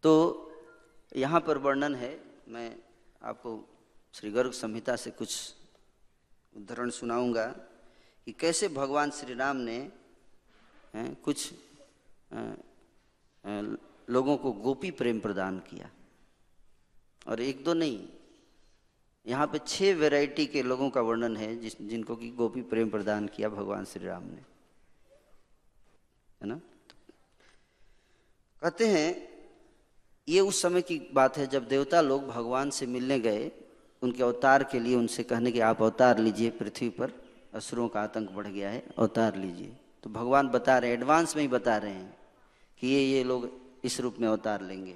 तो 0.04 0.12
यहाँ 1.16 1.40
पर 1.42 1.58
वर्णन 1.58 1.96
है। 1.96 2.20
मैं 2.48 2.76
आपको 3.22 3.52
श्री 4.14 4.32
गर्ग 4.32 4.52
संहिता 4.52 4.96
से 4.96 5.12
कुछ 5.12 5.54
उदाहरण 6.56 6.90
सुनाऊँगा 6.90 7.46
कि 8.28 8.32
कैसे 8.32 8.68
भगवान 8.70 9.12
श्री 9.12 9.34
राम 9.34 9.58
ने 9.58 9.80
कुछ 10.96 11.54
लोगों 14.10 14.38
को 14.38 14.52
गोपी 14.52 14.92
प्रेम 14.92 15.20
प्रदान 15.20 15.60
किया। 15.60 15.90
और 17.28 17.42
एक 17.42 17.64
दो 17.64 17.74
नहीं, 17.74 18.10
यहाँ 19.28 19.48
पे 19.48 19.60
छह 19.68 19.96
वैरायटी 19.96 20.46
के 20.46 20.64
लोगों 20.64 20.90
का 20.90 21.02
वर्णन 21.02 21.38
है 21.38 21.56
जिस, 21.56 21.82
जिनको 21.82 22.16
कि 22.16 22.30
गोपी 22.30 22.62
प्रेम 22.62 22.90
प्रदान 22.90 23.28
किया 23.28 23.50
भगवान 23.50 23.86
श्री 23.86 24.06
राम 24.06 24.24
ने। 24.24 24.42
है 26.42 26.48
ना? 26.48 26.56
कहते 28.62 28.88
हैं, 28.88 29.30
ये 30.30 30.40
उस 30.40 30.62
समय 30.62 30.82
की 30.82 31.10
बात 31.14 31.38
है 31.38 31.48
जब 31.48 31.68
देवता 31.68 32.02
लोग 32.02 32.28
भगवान 32.28 32.70
से 32.70 32.86
मिलने 32.86 33.20
गए, 33.20 33.52
उनके 34.02 34.24
अवतार 34.24 34.64
के 34.64 34.80
लिए 34.80 34.96
उनसे 34.96 35.24
कहने 35.24 35.52
कि, 35.52 35.60
आप 35.60 35.82
अवतार 35.82 36.18
लीजिए, 36.18 36.50
पृथ्वी 36.50 36.90
पर 36.90 37.12
असुरों 37.54 37.88
का 37.88 38.02
आतंक 38.02 38.32
बढ़ 38.32 38.48
गया 38.48 38.70
है, 38.70 38.86
अवतार 38.98 39.36
लीजिए। 39.36 39.78
तो 40.04 40.10
भगवान 40.10 40.48
बता 40.48 40.78
रहे 40.78 40.92
हैं, 40.92 40.98
एडवांस 40.98 41.36
में 41.36 41.44
ही 41.44 41.48
बता 41.48 41.78
रहे 41.78 41.94
हैं 41.94 42.18
कि 42.80 42.88
ये 42.88 43.04
ये 43.04 43.24
लोग 43.24 43.63
इस 43.84 44.00
रूप 44.00 44.16
में 44.20 44.28
अवतार 44.28 44.62
लेंगे। 44.62 44.96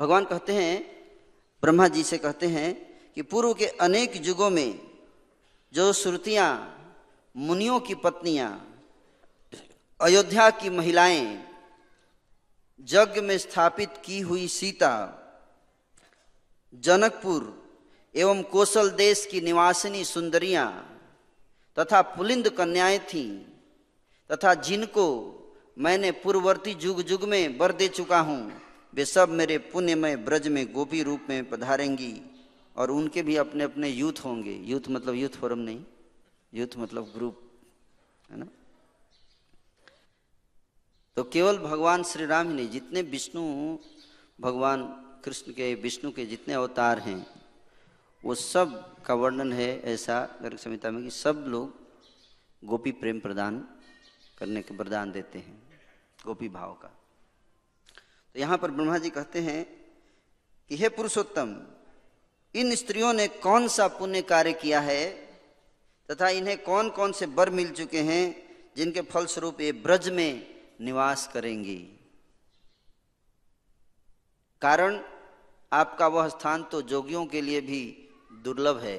भगवान 0.00 0.24
कहते 0.24 0.52
हैं, 0.52 0.82
ब्रह्मा 1.62 1.88
जी 1.88 2.02
से 2.02 2.18
कहते 2.18 2.46
हैं 2.46 2.74
कि 3.14 3.22
पूर्व 3.22 3.54
के 3.54 3.66
अनेक 3.66 4.26
युगों 4.26 4.50
में 4.50 4.80
जो 5.72 5.92
श्रुतियाँ, 5.92 6.74
मुनियों 7.36 7.80
की 7.80 7.94
पत्नियाँ, 7.94 8.80
अयोध्या 10.00 10.50
की 10.50 10.70
महिलाएँ 10.70 11.44
जग 12.80 13.14
में 13.18 13.38
स्थापित 13.38 13.90
की 14.04 14.20
हुई 14.20 14.48
सीता, 14.48 15.14
जनकपुर 16.74 17.70
एवं 18.14 18.42
कौशल 18.42 18.90
देश 18.90 19.26
की 19.30 19.40
निवासिनी 19.40 20.04
सुंदरियाँ 20.04 20.68
तथा 21.78 22.02
पुलिंद 22.02 22.48
कन्याएँ 22.48 22.98
थीं 22.98 23.38
तथा 24.30 24.54
जिनको 24.54 25.34
मैंने 25.78 26.10
पूर्ववर्ती 26.10 26.76
युग 26.82 27.10
युग 27.10 27.24
में 27.24 27.58
वर 27.58 27.72
दे 27.72 27.88
चुका 27.88 28.20
हूँ। 28.20 28.40
वे 28.92 29.04
सब 29.04 29.28
मेरे 29.28 29.58
पुण्य 29.58 29.94
में 29.94 30.24
ब्रज 30.24 30.48
में 30.48 30.72
गोपी 30.72 31.02
रूप 31.02 31.26
में 31.28 31.48
पधारेंगी 31.50 32.14
और 32.76 32.90
उनके 32.90 33.22
भी 33.22 33.36
अपने 33.36 33.64
अपने 33.64 33.88
यूथ 33.88 34.24
होंगे। 34.24 34.54
यूथ 34.64 34.88
मतलब 34.90 35.14
यूथ 35.14 35.28
फोरम 35.28 35.58
नहीं, 35.58 35.84
यूथ 36.52 36.76
मतलब 36.78 37.12
ग्रुप, 37.16 37.40
है 38.30 38.38
ना? 38.38 38.46
तो 41.16 41.24
केवल 41.24 41.58
भगवान 41.58 42.02
श्री 42.02 42.26
राम 42.26 42.48
ही 42.48 42.54
नहीं, 42.54 42.68
जितने 42.70 43.02
विष्णु, 43.02 43.42
भगवान 44.40 44.82
कृष्ण 45.24 45.52
के, 45.52 45.74
विष्णु 45.74 46.12
के 46.12 46.26
जितने 46.26 46.54
अवतार 46.54 46.98
हैं, 46.98 47.26
वो 48.24 48.34
सब 48.34 49.02
का 49.02 49.14
वर्णन 49.14 49.52
है 49.52 49.70
ऐसा 49.84 50.38
गर्ग 50.42 50.58
संहिता 50.58 50.90
में 50.90 51.02
कि 51.04 51.10
सब 51.10 51.44
लोग 51.48 51.74
गोपी 52.62 52.92
प्रेम 52.92 53.20
प्रदान 53.20 53.64
करने 54.38 54.62
के, 54.62 54.74
वरदान 54.74 55.12
देते 55.12 55.38
हैं। 55.38 55.67
गोपी 56.18 56.48
भाव 56.48 56.72
का। 56.74 56.88
तो 58.34 58.40
यहाँ 58.40 58.58
पर 58.58 58.70
ब्रह्मा 58.70 58.98
जी 58.98 59.10
कहते 59.10 59.40
हैं 59.40 59.64
कि 60.70 60.76
हे 60.76 60.88
पुरुषोत्तम, 60.88 61.56
इन 62.54 62.74
स्त्रियों 62.74 63.12
ने 63.12 63.26
कौन 63.28 63.68
सा 63.68 63.86
पुण्य 63.88 64.22
कार्य 64.24 64.52
किया 64.54 64.80
है 64.80 65.04
तथा 66.08 66.28
इन्हें 66.30 66.56
कौन 66.62 66.90
कौन 66.90 67.12
से 67.12 67.26
बर 67.28 67.50
मिल 67.50 67.70
चुके 67.72 68.02
हैं 68.02 68.24
जिनके 68.76 69.00
फलस्वरूप 69.02 69.60
ये 69.60 69.72
ब्रज 69.74 70.08
में 70.08 70.56
निवास 70.80 71.28
करेंगी? 71.32 71.78
कारण, 74.62 75.00
आपका 75.72 76.06
वह 76.06 76.28
स्थान 76.28 76.62
तो 76.62 76.82
जोगियों 76.82 77.24
के 77.26 77.40
लिए 77.40 77.60
भी 77.60 77.80
दुर्लभ 78.44 78.78
है। 78.78 78.98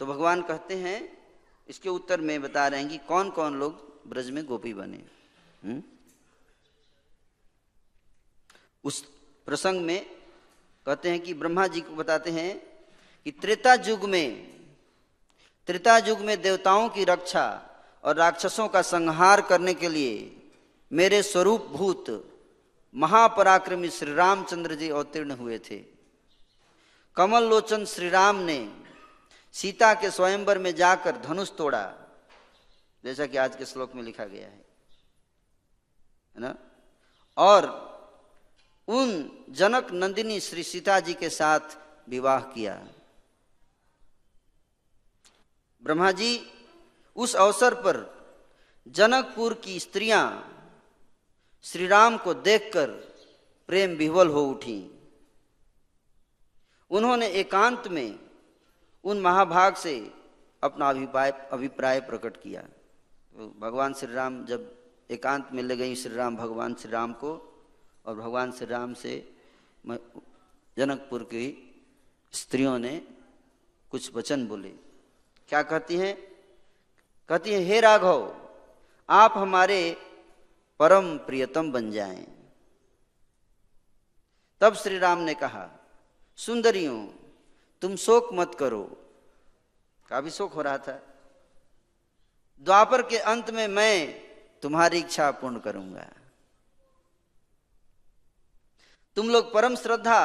तो 0.00 0.06
भगवान 0.06 0.42
कहते 0.42 0.74
हैं, 0.76 1.00
इसके 1.68 1.88
उत्तर 1.88 2.20
में 2.20 2.40
बता 2.42 2.66
रहे 2.68 2.80
हैं 2.80 2.88
कि 2.88 2.98
कौन 2.98 3.30
कौन 3.30 3.58
लोग 3.58 3.86
ब्रज 4.08 4.30
में 4.30 4.44
गोपी 4.46 4.74
बने 4.74 4.96
हुँ? 4.96 5.04
हम्म? 5.64 5.82
उस 8.84 9.00
प्रसंग 9.46 9.80
में 9.80 10.06
कहते 10.86 11.10
हैं 11.10 11.20
कि 11.20 11.34
ब्रह्मा 11.34 11.66
जी 11.66 11.80
को 11.80 11.94
बताते 11.94 12.30
हैं 12.30 12.50
कि 13.24 13.30
त्रेता 13.30 13.74
युग 13.74 14.04
में, 14.04 14.28
त्रेता 15.66 15.96
युग 15.98 16.20
में 16.20 16.40
देवताओं 16.42 16.88
की 16.88 17.04
रक्षा 17.04 17.46
और 18.04 18.16
राक्षसों 18.16 18.68
का 18.68 18.82
संहार 18.82 19.40
करने 19.40 19.74
के 19.74 19.88
लिए 19.88 20.14
मेरे 20.92 21.22
स्वरूप 21.22 21.66
भूत 21.66 22.06
महापराक्रमी 22.94 23.88
श्री 23.90 24.14
रामचंद्र 24.14 24.74
जी 24.74 24.88
अवतीर्ण 24.88 25.30
हुए 25.30 25.58
थे 25.58 25.76
कमल 27.16 27.48
लोचन 27.48 27.84
श्री 27.84 28.08
राम 28.08 28.36
ने 28.40 28.58
सीता 29.54 29.92
के 29.94 30.10
स्वयंवर 30.10 30.58
में 30.58 30.74
जाकर 30.74 31.16
धनुष 31.16 31.50
तोड़ा 31.58 31.84
जैसा 33.04 33.26
कि 33.26 33.36
आज 33.36 33.56
के 33.56 33.64
श्लोक 33.64 33.94
में 33.94 34.02
लिखा 34.02 34.24
गया 34.24 34.48
है। 34.48 34.64
ना? 36.38 36.56
और 37.36 37.88
उन 38.88 39.30
जनक 39.50 39.90
नंदिनी 39.90 40.40
श्री 40.40 40.62
सीता 40.62 41.00
जी 41.00 41.14
के 41.14 41.28
साथ 41.28 41.60
विवाह 42.08 42.40
किया। 42.40 42.88
ब्रह्मा 45.82 46.12
जी, 46.12 46.52
उस 47.16 47.36
अवसर 47.36 47.74
पर 47.74 48.18
जनकपुर 48.88 49.54
की 49.54 49.80
स्त्रियाँ 49.80 50.54
श्री 51.62 51.86
राम 51.86 52.18
को 52.18 52.34
देखकर 52.34 52.90
प्रेम 53.66 53.90
विह्वल 53.90 54.28
हो 54.28 54.44
उठी। 54.44 55.00
उन्होंने 56.90 57.26
एकांत 57.26 57.88
में 57.88 58.18
उन 59.04 59.20
महाभाग 59.20 59.74
से 59.74 60.12
अपना 60.62 60.90
अभिप्राय 60.90 61.30
अभिप्राय 61.52 62.00
प्रकट 62.00 62.36
किया। 62.36 62.64
भगवान 63.38 63.94
श्री 63.94 64.12
राम 64.12 64.44
जब 64.44 64.74
एकांत 65.10 65.48
में 65.52 65.62
ले 65.62 65.76
गई 65.76 65.94
श्री 65.94 66.14
राम 66.14 66.36
भगवान 66.36 66.74
श्री 66.74 66.90
राम 66.92 67.12
को, 67.12 67.30
और 68.06 68.14
भगवान 68.14 68.52
श्री 68.52 68.66
राम 68.66 68.94
से 68.94 69.12
जनकपुर 70.76 71.22
की 71.22 71.44
स्त्रियों 72.32 72.78
ने 72.78 73.06
कुछ 73.90 74.14
वचन 74.14 74.46
बोले। 74.46 74.68
क्या 75.48 75.62
कहती 75.62 75.96
हैं? 75.96 76.16
कहती 77.28 77.52
हैं, 77.52 77.60
हे 77.60 77.80
राघव, 77.80 78.50
आप 79.08 79.34
हमारे 79.36 79.96
परम 80.80 81.16
प्रियतम 81.18 81.72
बन 81.72 81.90
जाएँ। 81.90 82.26
तब 84.60 84.74
श्री 84.74 84.98
राम 84.98 85.18
ने 85.18 85.34
कहा, 85.34 85.68
सुंदरियों, 86.36 87.06
तुम 87.82 87.96
शोक 87.96 88.28
मत 88.32 88.54
करो। 88.54 88.82
काफ़ी 90.08 90.30
शोक 90.30 90.52
हो 90.52 90.62
रहा 90.62 90.78
था। 90.78 91.02
द्वापर 92.62 93.02
के 93.02 93.18
अंत 93.18 93.50
में 93.50 93.66
मैं 93.68 94.20
तुम्हारी 94.62 94.98
इच्छा 94.98 95.30
पूर्ण 95.30 95.58
करूँगा। 95.58 96.06
तुम 99.16 99.28
लोग 99.30 99.52
परम 99.54 99.76
श्रद्धा 99.76 100.20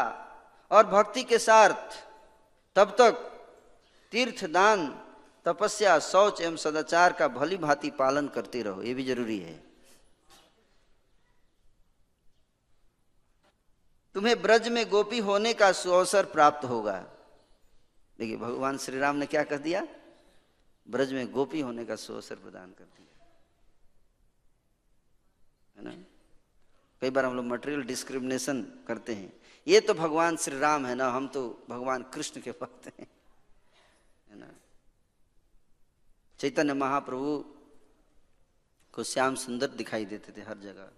और 0.72 0.88
भक्ति 0.88 1.24
के 1.24 1.38
साथ 1.40 2.02
तब 2.76 2.96
तक 3.00 3.30
तीर्थ 4.12 4.46
दान 4.46 4.88
तपस्या, 5.46 5.98
शौच 6.00 6.42
एवं 6.42 6.56
सदाचार 6.56 7.14
का 7.14 7.28
भली 7.28 7.58
भांति 7.58 7.90
पालन 7.90 8.28
करते 8.28 8.62
रहो, 8.62 8.82
ये 8.82 8.94
भी 8.94 9.06
ज़रूरी 9.06 9.40
है। 9.40 9.54
तुम्हें 14.16 14.42
ब्रज 14.42 14.68
में 14.68 14.90
गोपी 14.90 15.20
होने 15.20 15.54
का 15.54 15.72
सुअवसर 15.72 16.26
प्राप्त 16.26 16.66
होगा। 16.66 16.98
देखिए, 18.20 18.38
भगवान 18.38 18.78
श्री 18.78 19.00
राम 19.00 19.16
ने 19.16 19.26
क्या 19.26 19.44
कह 19.44 19.58
दिया? 19.58 19.86
ब्रज 20.88 21.14
में 21.14 21.32
गोपी 21.32 21.60
होने 21.62 21.86
का 21.86 21.96
सुअवसर 21.96 22.36
प्रदान 22.36 22.72
कर 22.72 22.84
दिया 22.84 23.28
है 25.76 25.84
ना? 25.84 26.04
कई 27.02 27.10
बार 27.10 27.26
हम 27.26 27.36
लोग 27.36 27.46
मटेरियल 27.46 27.84
डिस्क्रिमिनेशन 27.84 28.62
करते 28.88 29.16
हैं। 29.16 29.34
ये 29.68 29.80
तो 29.80 29.94
भगवान 29.94 30.38
श्री 30.38 30.60
राम 30.60 30.86
है 30.86 30.96
ना, 30.96 31.10
हम 31.10 31.28
तो 31.28 31.66
भगवान 31.70 32.04
कृष्ण 32.04 32.42
के 32.42 32.52
भक्त 32.52 32.88
हैं। 32.88 33.08
है 34.30 34.40
ना? 34.40 34.50
चैतन्य 36.40 36.74
महाप्रभु 36.74 37.46
को 38.94 39.04
श्याम 39.04 39.36
सुंदर 39.36 39.68
दिखाई 39.68 40.06
देते 40.06 40.32
थे 40.32 40.42
हर 40.42 40.58
जगह। 40.58 40.92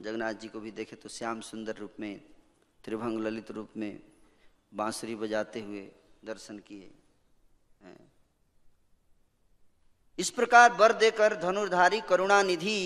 जगन्नाथ 0.00 0.34
जी 0.34 0.48
को 0.48 0.60
भी 0.60 0.70
देखे 0.70 0.96
तो 0.96 1.08
श्याम 1.08 1.40
सुंदर 1.40 1.76
रूप 1.76 1.94
में, 2.00 2.20
त्रिभंग 2.84 3.18
ललित 3.18 3.50
रूप 3.50 3.76
में 3.76 4.00
बांसुरी 4.74 5.14
बजाते 5.14 5.60
हुए 5.60 5.90
दर्शन 6.24 6.58
किए। 6.58 6.90
इस 10.18 10.30
प्रकार 10.30 10.72
वर 10.72 10.92
देकर 10.92 11.34
धनुर्धारी 11.36 12.00
करुणा 12.00 12.42
निधि 12.42 12.80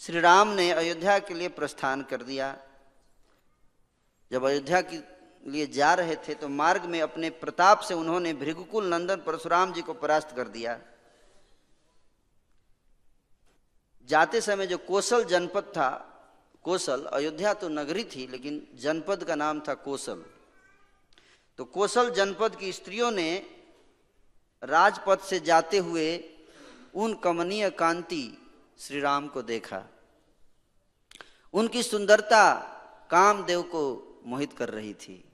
श्री 0.00 0.20
राम 0.20 0.48
ने 0.48 0.70
अयोध्या 0.72 1.18
के 1.18 1.34
लिए 1.34 1.48
प्रस्थान 1.48 2.02
कर 2.02 2.22
दिया। 2.22 2.56
जब 4.30 4.44
अयोध्या 4.44 4.80
के 4.80 4.96
लिए 5.44 5.66
जा 5.66 5.92
रहे 5.94 6.16
थे 6.18 6.34
तो 6.34 6.48
मार्ग 6.48 6.84
में 6.84 7.00
अपने 7.02 7.30
प्रताप 7.30 7.80
से 7.80 7.94
उन्होंने 7.94 8.32
भृगुकुल 8.34 8.86
नंदन 8.86 9.16
परशुराम 9.16 9.72
जी 9.72 9.82
को 9.82 9.94
परास्त 9.94 10.34
कर 10.36 10.48
दिया। 10.48 10.78
जाते 14.08 14.40
समय 14.40 14.66
जो 14.66 14.78
कोसल 14.78 15.24
जनपद 15.24 15.72
था, 15.76 15.90
कोसल, 16.64 17.04
अयोध्या 17.04 17.52
तो 17.54 17.68
नगरी 17.68 18.04
थी, 18.04 18.26
लेकिन 18.26 18.66
जनपद 18.74 19.24
का 19.24 19.34
नाम 19.34 19.60
था 19.60 19.74
कोसल। 19.74 20.24
तो 21.58 21.64
कोसल 21.66 22.10
जनपद 22.10 22.56
की 22.56 22.72
स्त्रियों 22.72 23.10
ने 23.10 23.30
राजपथ 24.62 25.20
से 25.20 25.40
जाते 25.40 25.78
हुए 25.78 26.06
उन 26.94 27.14
कमनीय 27.14 27.70
कांति 27.70 28.50
श्री 28.78 29.00
राम 29.00 29.28
को 29.28 29.42
देखा। 29.42 29.84
उनकी 31.52 31.82
सुंदरता 31.82 32.54
कामदेव 33.10 33.62
को 33.62 34.10
मोहित 34.26 34.52
कर 34.52 34.68
रही 34.68 34.94
थी। 34.94 35.24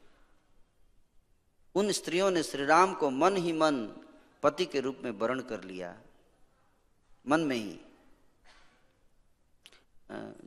उन 1.74 1.92
स्त्रियों 1.92 2.30
ने 2.30 2.42
श्री 2.42 2.64
राम 2.64 2.94
को 2.94 3.10
मन 3.10 3.36
ही 3.36 3.52
मन 3.52 4.04
पति 4.42 4.64
के 4.64 4.80
रूप 4.80 4.98
में 5.04 5.10
वर्ण 5.10 5.40
कर 5.40 5.64
लिया। 5.64 5.98
मन 7.28 7.40
में 7.40 7.56
ही। 7.56 7.80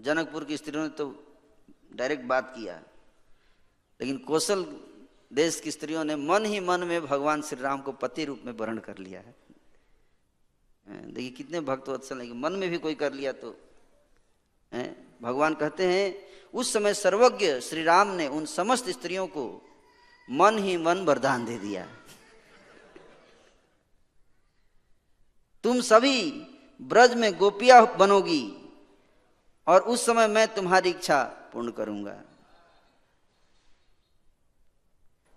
जनकपुर 0.01 0.45
की 0.45 0.57
स्त्रियों 0.57 0.84
ने 0.84 0.89
तो 0.89 1.36
डायरेक्ट 1.95 2.24
बात 2.24 2.53
किया। 2.55 2.84
लेकिन 4.01 4.18
कौशल 4.18 4.64
देश 5.34 5.59
की 5.59 5.72
स्त्रियों 5.72 6.03
ने 6.03 6.16
मन 6.16 6.45
ही 6.45 6.59
मन 6.59 6.84
में 6.84 7.05
भगवान 7.05 7.41
श्री 7.41 7.61
राम 7.61 7.82
को 7.82 7.91
पति 7.91 8.26
रूप 8.26 8.41
में 8.45 8.53
वर्ण 8.53 8.78
कर 8.78 8.97
लिया 8.97 9.20
है। 9.20 9.36
देखिए, 10.88 11.29
कितने 11.29 11.59
भक्त 11.61 11.89
वत्सल 11.89 12.21
है 12.21 12.34
मन 12.34 12.53
में 12.53 12.69
भी 12.69 12.77
कोई 12.77 12.95
कर 12.95 13.13
लिया 13.13 13.31
तो 13.31 13.55
है? 14.71 14.84
भगवान 15.21 15.53
कहते 15.53 15.88
हैं, 15.88 16.15
उस 16.53 16.73
समय 16.73 16.93
सर्वज्ञ 16.93 17.59
श्री 17.59 17.84
राम 17.84 18.07
ने 18.07 18.27
उन 18.27 18.45
समस्त 18.45 18.89
स्त्रियों 18.89 19.27
को 19.27 19.45
मन 20.29 20.57
ही 20.57 20.77
मन 20.77 20.97
वरदान 20.97 21.45
दे 21.45 21.57
दिया। 21.57 21.86
तुम 25.63 25.81
सभी 25.81 26.31
ब्रज 26.81 27.13
में 27.13 27.31
गोपिया 27.38 27.81
बनोगी 27.86 28.43
और 29.67 29.81
उस 29.81 30.05
समय 30.05 30.27
मैं 30.27 30.47
तुम्हारी 30.55 30.89
इच्छा 30.89 31.23
पूर्ण 31.53 31.71
करूँगा। 31.71 32.21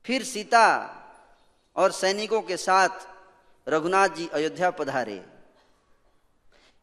फिर 0.04 0.22
सीता 0.24 0.66
और 1.76 1.92
सैनिकों 1.92 2.42
के 2.42 2.56
साथ 2.56 3.06
रघुनाथ 3.66 4.08
जी 4.08 4.26
अयोध्या 4.26 4.70
पधारे। 4.70 5.35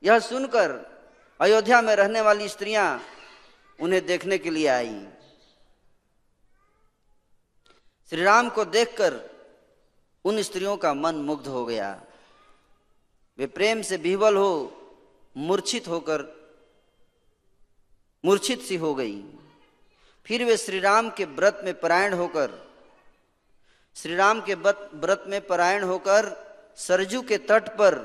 यह 0.04 0.20
सुनकर 0.20 0.72
अयोध्या 1.39 1.82
में 1.82 1.95
रहने 1.95 2.22
वाली 2.22 2.49
स्त्रियाँ 2.49 3.01
उन्हें 3.80 4.06
देखने 4.06 4.38
के 4.38 4.49
लिए 4.49 4.68
आई। 4.68 5.08
श्री 8.12 8.24
राम 8.24 8.49
को 8.49 8.66
देखकर 8.66 9.20
उन 10.26 10.41
स्त्रियों 10.41 10.78
का 10.78 10.93
मन 10.93 11.16
मुग्ध 11.16 11.47
हो 11.47 11.66
गया। 11.66 12.01
वे 13.39 13.45
प्रेम 13.47 13.82
से 13.82 13.97
विह्वल 13.97 14.36
हो, 14.36 14.51
मूर्छित 15.38 15.88
होकर, 15.88 16.22
मूर्छित 18.26 18.62
सी 18.62 18.76
हो 18.76 18.93
गई। 18.95 19.22
फिर 20.26 20.43
वे 20.45 20.58
श्री 20.58 20.80
राम 20.80 21.10
के 21.10 21.26
व्रत 21.26 21.62
में 21.64 21.80
परायण 21.80 22.14
होकर 22.14 22.62
श्री 23.95 24.16
राम 24.16 24.41
के 24.41 24.54
व्रत 24.56 25.24
में 25.28 25.41
परायण 25.47 25.84
होकर 25.84 26.32
सरजू 26.78 27.22
के 27.22 27.38
तट 27.38 27.70
पर 27.70 27.95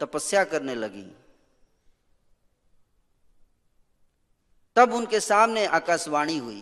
तपस्या 0.00 0.44
करने 0.44 0.74
लगी। 0.74 1.06
तब 4.78 4.92
उनके 4.92 5.20
सामने 5.20 5.66
आकाशवाणी 5.66 6.38
हुई। 6.38 6.60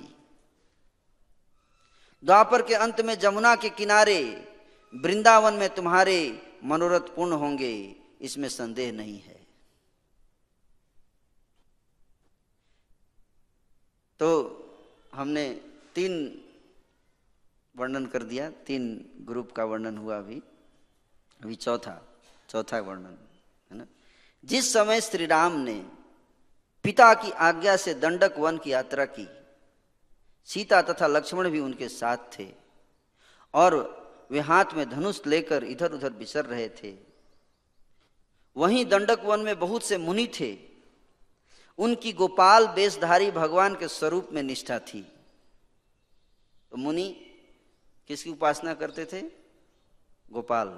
द्वापर 2.24 2.62
के 2.62 2.74
अंत 2.74 3.00
में 3.00 3.18
जमुना 3.18 3.56
के 3.56 3.70
किनारे 3.70 4.20
वृंदावन 4.94 5.54
में 5.54 5.68
तुम्हारे 5.74 6.18
मनोरथ 6.64 7.00
पूर्ण 7.00 7.32
होंगे, 7.32 7.96
इसमें 8.20 8.48
संदेह 8.48 8.92
नहीं 8.92 9.20
है। 9.20 9.46
तो 14.20 14.28
हमने 15.14 15.60
तीन 15.94 16.14
वर्णन 17.76 18.06
कर 18.06 18.22
दिया, 18.22 18.50
तीन 18.50 19.10
ग्रुप 19.20 19.52
का 19.52 19.64
वर्णन 19.64 19.98
हुआ 19.98 20.18
अभी। 20.18 20.42
अभी 21.40 21.54
चौथा 21.54 22.00
चौथा 22.48 22.80
वर्णन, 22.80 23.18
है 23.70 23.78
ना? 23.78 23.86
जिस 24.44 24.72
समय 24.72 25.00
श्री 25.00 25.26
राम 25.26 25.52
ने 25.52 25.95
पिता 26.87 27.14
की 27.14 27.30
आज्ञा 27.30 27.76
से 27.76 27.95
दंडक 27.95 28.34
वन 28.39 28.59
की 28.59 28.72
यात्रा 28.72 29.05
की। 29.05 29.28
सीता 30.45 30.82
तथा 30.82 31.07
लक्ष्मण 31.07 31.51
भी 31.51 31.61
उनके 31.61 31.89
साथ 31.89 32.16
थे 32.39 32.55
और 33.55 33.74
वे 34.30 34.41
हाथ 34.41 34.64
में 34.74 34.91
धनुष 34.91 35.26
लेकर 35.26 35.64
इधर 35.64 35.93
उधर 35.93 36.12
बिसर 36.12 36.45
रहे 36.45 36.68
थे। 36.68 36.97
वहीं 38.57 38.87
दंडक 38.87 39.20
वन 39.20 39.41
में 39.41 39.59
बहुत 39.59 39.82
से 39.82 39.99
मुनि 39.99 40.28
थे। 40.41 40.59
उनकी 41.78 42.12
गोपाल 42.12 42.66
बेशधारी 42.66 43.30
भगवान 43.30 43.74
के 43.74 43.89
स्वरूप 43.89 44.28
में 44.32 44.43
निष्ठा 44.43 44.78
थी। 44.78 45.03
तो 46.70 46.76
मुनि 46.76 47.09
किसकी 48.09 48.30
उपासना 48.30 48.74
करते 48.74 49.05
थे? 49.05 49.22
गोपाल। 50.32 50.68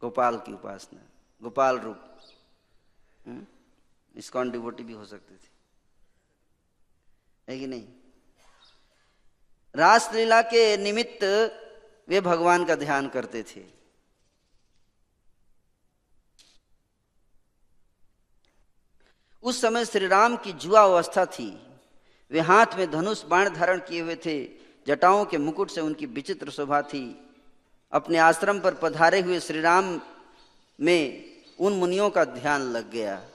गोपाल 0.00 0.36
की 0.36 0.52
उपासना। 0.52 1.00
गोपाल 1.42 1.78
रूप। 1.78 1.98
हम्म? 3.26 3.46
इसकॉन 4.20 4.50
डिवोटी 4.50 4.82
भी 4.82 4.92
हो 4.92 5.04
सकते 5.04 5.34
थे। 5.34 5.48
है 7.52 7.58
कि 7.58 7.66
नहीं? 7.66 7.88
रासलीला 9.76 10.42
के 10.42 10.76
निमित्त 10.76 11.24
वे 12.08 12.20
भगवान 12.20 12.64
का 12.64 12.74
ध्यान 12.74 13.08
करते 13.08 13.42
थे। 13.42 13.64
उस 19.42 19.60
समय 19.60 19.84
श्री 19.84 20.06
राम 20.06 20.36
की 20.36 20.52
जुआ 20.52 20.82
अवस्था 20.82 21.26
थी। 21.26 21.66
वे 22.30 22.40
हाथ 22.40 22.66
में 22.74 22.90
धनुष 22.90 23.24
बाण 23.24 23.50
धारण 23.50 23.78
किए 23.78 24.00
हुए 24.00 24.16
थे। 24.16 24.48
जटाओं 24.86 25.24
के 25.24 25.38
मुकुट 25.38 25.70
से 25.70 25.80
उनकी 25.80 26.06
विचित्र 26.06 26.50
शोभा 26.50 26.82
थी। 26.82 27.30
अपने 27.92 28.18
आश्रम 28.18 28.60
पर 28.60 28.74
पधारे 28.74 29.20
हुए 29.20 29.40
श्री 29.40 29.60
राम 29.60 30.00
में 30.80 31.30
उन 31.60 31.72
मुनियों 31.72 32.10
का 32.10 32.24
ध्यान 32.24 32.60
लग 32.60 32.90
गया। 32.90 33.29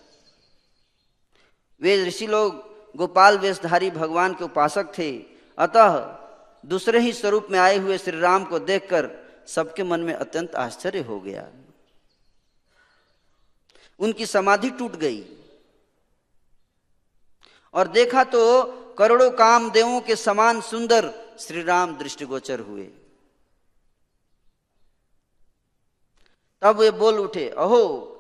वे 1.82 2.06
ऋषि 2.06 2.28
लोग 2.28 2.76
गोपाल 2.98 3.38
वेशधारी 3.38 3.92
भगवान 3.92 4.34
के 4.34 4.44
उपासक 4.44 4.98
थे। 4.98 5.24
अतः 5.58 6.20
दूसरे 6.66 7.00
ही 7.00 7.14
स्वरूप 7.14 7.48
में 7.52 7.60
आए 7.60 7.78
हुए 7.78 7.98
श्री 7.98 8.20
राम 8.20 8.46
को 8.46 8.60
देखकर 8.60 9.26
सबके 9.48 9.84
मन 9.84 10.00
में 10.00 10.14
अत्यंत 10.14 10.56
आश्चर्य 10.56 11.00
हो 11.00 11.20
गया। 11.20 11.48
उनकी 14.00 14.26
समाधि 14.26 14.70
टूट 14.70 14.92
गई। 14.92 15.26
और 17.74 17.88
देखा 17.88 18.24
तो 18.24 18.64
करोड़ों 18.98 19.32
काम 19.32 19.72
देवों 19.72 20.02
के 20.02 20.16
समान 20.16 20.62
सुंदर 20.62 21.14
श्री 21.40 21.64
राम 21.64 21.98
दृष्टिगोचर 21.98 22.60
हुए। 22.60 22.90
तब 26.62 26.76
वे 26.76 26.92
बोल 26.92 27.20
उठे, 27.20 27.50
अहो, 27.50 28.12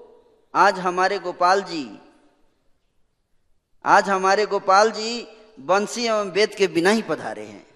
आज 0.56 0.80
हमारे 0.80 1.20
गोपाल 1.20 1.62
जी 1.62 2.00
आज 3.86 4.10
हमारे 4.10 4.46
गोपाल 4.46 4.92
जी 4.92 5.28
बंसी 5.60 6.06
एवं 6.06 6.32
वेद 6.32 6.56
के 6.56 6.68
बिना 6.68 6.90
ही 6.90 7.02
पधारे 7.02 7.46
हैं। 7.46 7.68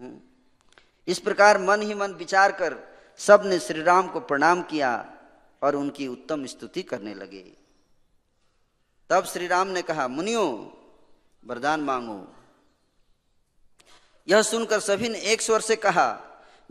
हम्म। 0.00 0.20
इस 1.08 1.18
प्रकार 1.18 1.58
मन 1.58 1.82
ही 1.82 1.94
मन 1.94 2.12
विचार 2.12 2.52
कर 2.52 2.76
सबने 3.16 3.58
श्री 3.58 3.82
राम 3.82 4.08
को 4.08 4.20
प्रणाम 4.20 4.62
किया 4.62 5.12
और 5.62 5.76
उनकी 5.76 6.08
उत्तम 6.08 6.46
स्तुति 6.46 6.82
करने 6.82 7.14
लगे। 7.14 7.52
तब 9.10 9.24
श्री 9.24 9.46
राम 9.46 9.68
ने 9.68 9.82
कहा, 9.82 10.08
मुनियो, 10.08 10.78
वरदान 11.46 11.80
मांगो। 11.80 12.34
यह 14.28 14.42
सुनकर 14.42 14.80
सभी 14.80 15.08
ने 15.08 15.20
एक 15.20 15.42
स्वर 15.42 15.60
से 15.60 15.76
कहा, 15.76 16.22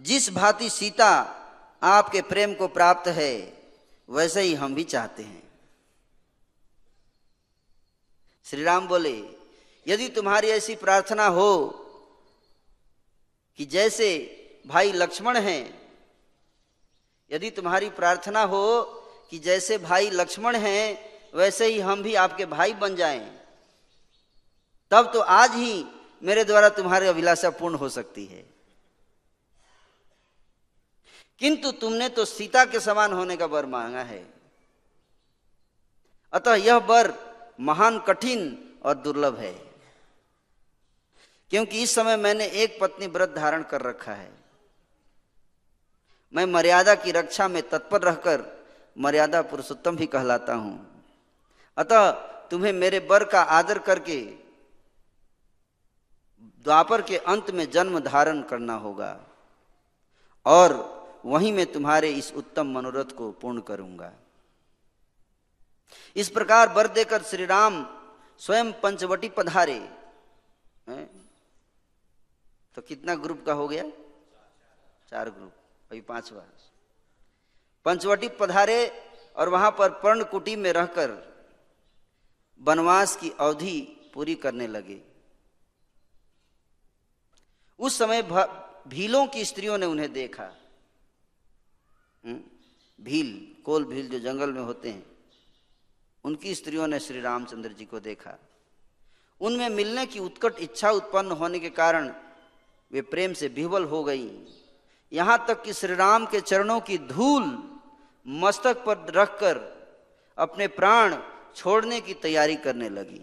जिस 0.01 0.29
भांति 0.29 0.69
सीता 0.69 1.39
आपके 1.83 2.21
प्रेम 2.21 2.53
को 2.53 2.67
प्राप्त 2.67 3.07
है 3.07 3.62
वैसे 4.09 4.41
ही 4.41 4.53
हम 4.53 4.75
भी 4.75 4.83
चाहते 4.83 5.23
हैं। 5.23 5.43
श्री 8.45 8.63
राम 8.63 8.87
बोले, 8.87 9.15
यदि 9.85 10.09
तुम्हारी 10.09 10.47
ऐसी 10.47 10.75
प्रार्थना 10.75 11.25
हो 11.27 11.67
कि 13.59 13.65
जैसे 13.65 14.09
भाई 14.67 14.91
लक्ष्मण 14.91 15.37
हैं, 15.37 15.79
यदि 17.31 17.49
तुम्हारी 17.51 17.89
प्रार्थना 17.89 18.41
हो 18.43 18.83
कि 19.31 19.39
जैसे 19.39 19.77
भाई 19.77 20.09
लक्ष्मण 20.09 20.55
हैं, 20.55 21.11
वैसे 21.33 21.65
ही 21.65 21.79
हम 21.79 22.03
भी 22.03 22.15
आपके 22.15 22.45
भाई 22.45 22.73
बन 22.73 22.95
जाएँ, 22.95 23.25
तब 24.91 25.11
तो 25.13 25.19
आज 25.19 25.51
ही 25.51 25.85
मेरे 26.23 26.43
द्वारा 26.43 26.69
तुम्हारी 26.69 27.07
अभिलाषा 27.07 27.49
पूर्ण 27.49 27.75
हो 27.75 27.89
सकती 27.89 28.25
है। 28.25 28.52
किंतु 31.43 31.71
तुमने 31.71 32.09
तो 32.09 32.25
सीता 32.25 32.65
के 32.65 32.79
समान 32.79 33.13
होने 33.13 33.37
का 33.37 33.45
वर 33.45 33.65
मांगा 33.65 34.01
है। 34.01 34.33
अतः 36.33 36.53
यह 36.53 36.75
वर 36.75 37.13
महान, 37.59 37.99
कठिन 37.99 38.71
और 38.85 38.95
दुर्लभ 38.95 39.37
है। 39.37 39.53
क्योंकि 41.49 41.83
इस 41.83 41.95
समय 41.95 42.17
मैंने 42.17 42.45
एक 42.45 42.77
पत्नी 42.81 43.07
व्रत 43.07 43.29
धारण 43.29 43.63
कर 43.63 43.81
रखा 43.81 44.13
है। 44.13 44.31
मैं 46.33 46.45
मर्यादा 46.45 46.95
की 46.95 47.11
रक्षा 47.11 47.47
में 47.47 47.69
तत्पर 47.69 48.01
रहकर 48.01 48.65
मर्यादा 48.97 49.41
पुरुषोत्तम 49.41 49.95
भी 49.95 50.05
कहलाता 50.05 50.53
हूँ। 50.53 51.03
अतः 51.77 52.11
तुम्हें 52.49 52.73
मेरे 52.73 52.99
वर 52.99 53.23
का 53.23 53.41
आदर 53.41 53.79
करके 53.79 54.21
द्वापर 56.41 57.01
के 57.01 57.17
अंत 57.17 57.51
में 57.51 57.71
जन्म 57.71 57.99
धारण 57.99 58.41
करना 58.41 58.73
होगा। 58.73 59.19
और 60.45 61.02
वहीं 61.23 61.51
मैं 61.53 61.65
तुम्हारे 61.71 62.09
इस 62.11 62.31
उत्तम 62.33 62.67
मनोरथ 62.67 63.11
को 63.15 63.31
पूर्ण 63.31 63.61
करूँगा। 63.61 64.11
इस 66.15 66.29
प्रकार 66.29 66.69
वर 66.69 66.87
देकर 66.87 67.23
श्री 67.23 67.45
राम 67.45 67.85
स्वयं 68.41 68.71
पंचवटी 68.73 69.29
पधारे। 69.29 69.79
तो 72.77 72.81
कितना 72.81 73.15
ग्रुप 73.15 73.43
का 73.45 73.53
हो 73.53 73.67
गया? 73.67 73.83
चार 75.09 75.29
ग्रुप, 75.29 75.53
अभी 75.91 76.01
पांचवा। 76.01 76.43
पंचवटी 77.85 78.27
पधारे 78.29 78.79
और 79.35 79.49
वहाँ 79.49 79.71
पर 79.71 79.89
पर्ण 79.93 80.23
कुटी 80.23 80.55
में 80.55 80.71
रहकर 80.73 81.11
वनवास 82.61 83.15
की 83.15 83.31
अवधि 83.39 83.79
पूरी 84.13 84.35
करने 84.35 84.67
लगे। 84.67 84.99
उस 87.79 87.97
समय 87.97 88.21
भीलों 88.87 89.25
की 89.27 89.45
स्त्रियों 89.45 89.77
ने 89.77 89.85
उन्हें 89.85 90.11
देखा? 90.13 90.51
भील, 92.23 93.55
कोल 93.65 93.85
भील 93.85 94.09
जो 94.09 94.19
जंगल 94.19 94.51
में 94.53 94.61
होते 94.61 94.89
हैं, 94.89 95.05
उनकी 96.23 96.55
स्त्रियों 96.55 96.87
ने 96.87 96.99
श्री 96.99 97.21
रामचंद्र 97.21 97.69
जी 97.69 97.85
को 97.85 97.99
देखा। 97.99 98.37
उनमें 99.41 99.69
मिलने 99.69 100.05
की 100.05 100.19
उत्कट 100.19 100.59
इच्छा 100.59 100.91
उत्पन्न 100.91 101.31
होने 101.31 101.59
के 101.59 101.69
कारण 101.69 102.13
वे 102.91 103.01
प्रेम 103.01 103.33
से 103.33 103.47
विह्वल 103.47 103.83
हो 103.83 104.03
गई। 104.03 104.29
यहाँ 105.11 105.45
तक 105.47 105.63
कि 105.63 105.73
श्री 105.73 105.95
राम 105.95 106.25
के 106.25 106.41
चरणों 106.41 106.79
की 106.79 106.97
धूल 106.97 107.43
मस्तक 108.27 108.83
पर 108.85 109.11
रखकर 109.13 109.57
अपने 110.37 110.67
प्राण 110.67 111.15
छोड़ने 111.55 112.01
की 112.01 112.13
तैयारी 112.13 112.55
करने 112.55 112.89
लगी। 112.89 113.21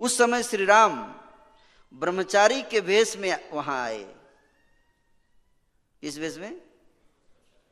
उस 0.00 0.18
समय 0.18 0.42
श्री 0.42 0.64
राम 0.64 1.14
ब्रह्मचारी 1.92 2.62
के 2.62 2.80
वेश 2.80 3.16
में 3.16 3.50
वहाँ 3.52 3.82
आए। 3.84 4.14
किस 6.02 6.18
वेश 6.18 6.36
में? 6.36 6.56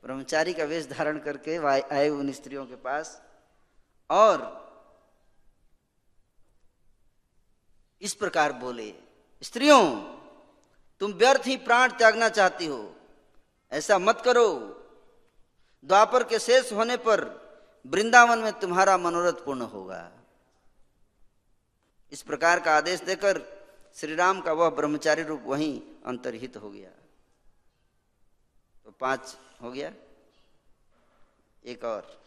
ब्रह्मचारी 0.04 0.54
का 0.54 0.64
वेश 0.64 0.86
धारण 0.86 1.18
करके 1.18 1.56
आए 1.94 2.08
उन 2.08 2.32
स्त्रियों 2.32 2.66
के 2.66 2.76
पास। 2.76 3.22
और 4.10 4.60
इस 8.00 8.14
प्रकार 8.14 8.52
बोले, 8.52 8.94
स्त्रियों, 9.42 10.00
तुम 11.00 11.12
व्यर्थ 11.12 11.46
ही 11.46 11.56
प्राण 11.56 11.90
त्यागना 11.90 12.28
चाहती 12.28 12.66
हो। 12.66 12.96
ऐसा 13.72 13.98
मत 13.98 14.22
करो। 14.24 14.58
द्वापर 15.84 16.24
के 16.24 16.38
शेष 16.38 16.72
होने 16.72 16.96
पर 16.96 17.20
वृंदावन 17.86 18.38
में 18.38 18.52
तुम्हारा 18.52 18.98
मनोरथ 18.98 19.32
पूर्ण 19.32 19.60
होगा। 19.60 20.12
इस 22.12 22.22
प्रकार 22.22 22.60
का 22.60 22.76
आदेश 22.76 23.00
देकर 23.00 23.66
श्री 23.94 24.14
राम 24.14 24.40
का 24.40 24.52
वह 24.52 24.70
ब्रह्मचारी 24.70 25.22
रूप 25.22 25.42
वहीं 25.46 25.82
अंतर्हित 26.06 26.56
हो 26.56 26.70
गया। 26.70 26.90
तो 28.90 28.94
पाँच 29.00 29.36
हो 29.62 29.70
गया। 29.70 29.92
एक 31.64 31.84
और। 31.84 32.20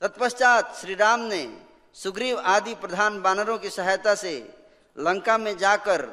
तत्पश्चात 0.00 0.76
श्री 0.76 0.94
राम 0.94 1.20
ने 1.20 1.60
सुग्रीव 1.94 2.38
आदि 2.38 2.74
प्रधान 2.74 3.22
बानरों 3.22 3.58
की 3.58 3.70
सहायता 3.70 4.14
से 4.14 4.54
लंका 4.98 5.38
में 5.38 5.58
जाकर 5.58 6.04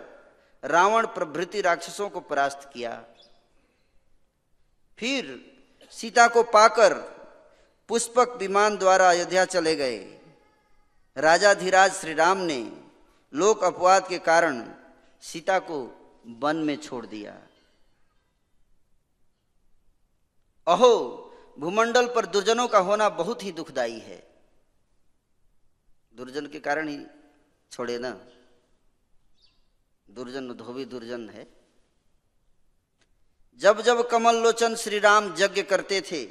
रावण 0.63 1.07
प्रभृति 1.07 1.61
राक्षसों 1.61 2.09
को 2.09 2.19
परास्त 2.19 2.69
किया। 2.73 3.03
फिर 4.99 5.53
सीता 5.91 6.27
को 6.27 6.43
पाकर 6.43 6.93
पुष्पक 7.87 8.37
विमान 8.37 8.77
द्वारा 8.77 9.09
अयोध्या 9.09 9.45
चले 9.45 9.75
गए। 9.75 10.19
राजा 11.17 11.53
धीराज 11.53 11.93
श्री 11.93 12.13
राम 12.13 12.37
ने 12.37 12.71
लोक 13.33 13.63
अपवाद 13.63 14.07
के 14.07 14.19
कारण 14.19 14.73
सीता 15.21 15.59
को 15.59 15.83
वन 16.27 16.55
में 16.55 16.77
छोड़ 16.77 17.05
दिया। 17.05 17.39
अहो, 20.67 21.19
भूमंडल 21.59 22.07
पर 22.07 22.25
दुर्जनों 22.25 22.67
का 22.67 22.79
होना 22.79 23.09
बहुत 23.09 23.43
ही 23.43 23.51
दुखदाई 23.51 23.99
है। 23.99 24.27
दुर्जन 26.15 26.47
के 26.47 26.59
कारण 26.59 26.87
ही 26.87 27.05
छोड़े 27.71 27.99
ना। 27.99 28.25
दुर्जन 30.09 30.53
धोबी 30.53 30.85
दुर्जन 30.85 31.29
है। 31.29 31.47
जब 33.57 33.81
जब 33.81 34.09
कमल 34.09 34.35
लोचन 34.35 34.75
श्री 34.75 34.99
राम 34.99 35.35
यज्ञ 35.39 35.63
करते 35.63 36.01
थे, 36.01 36.25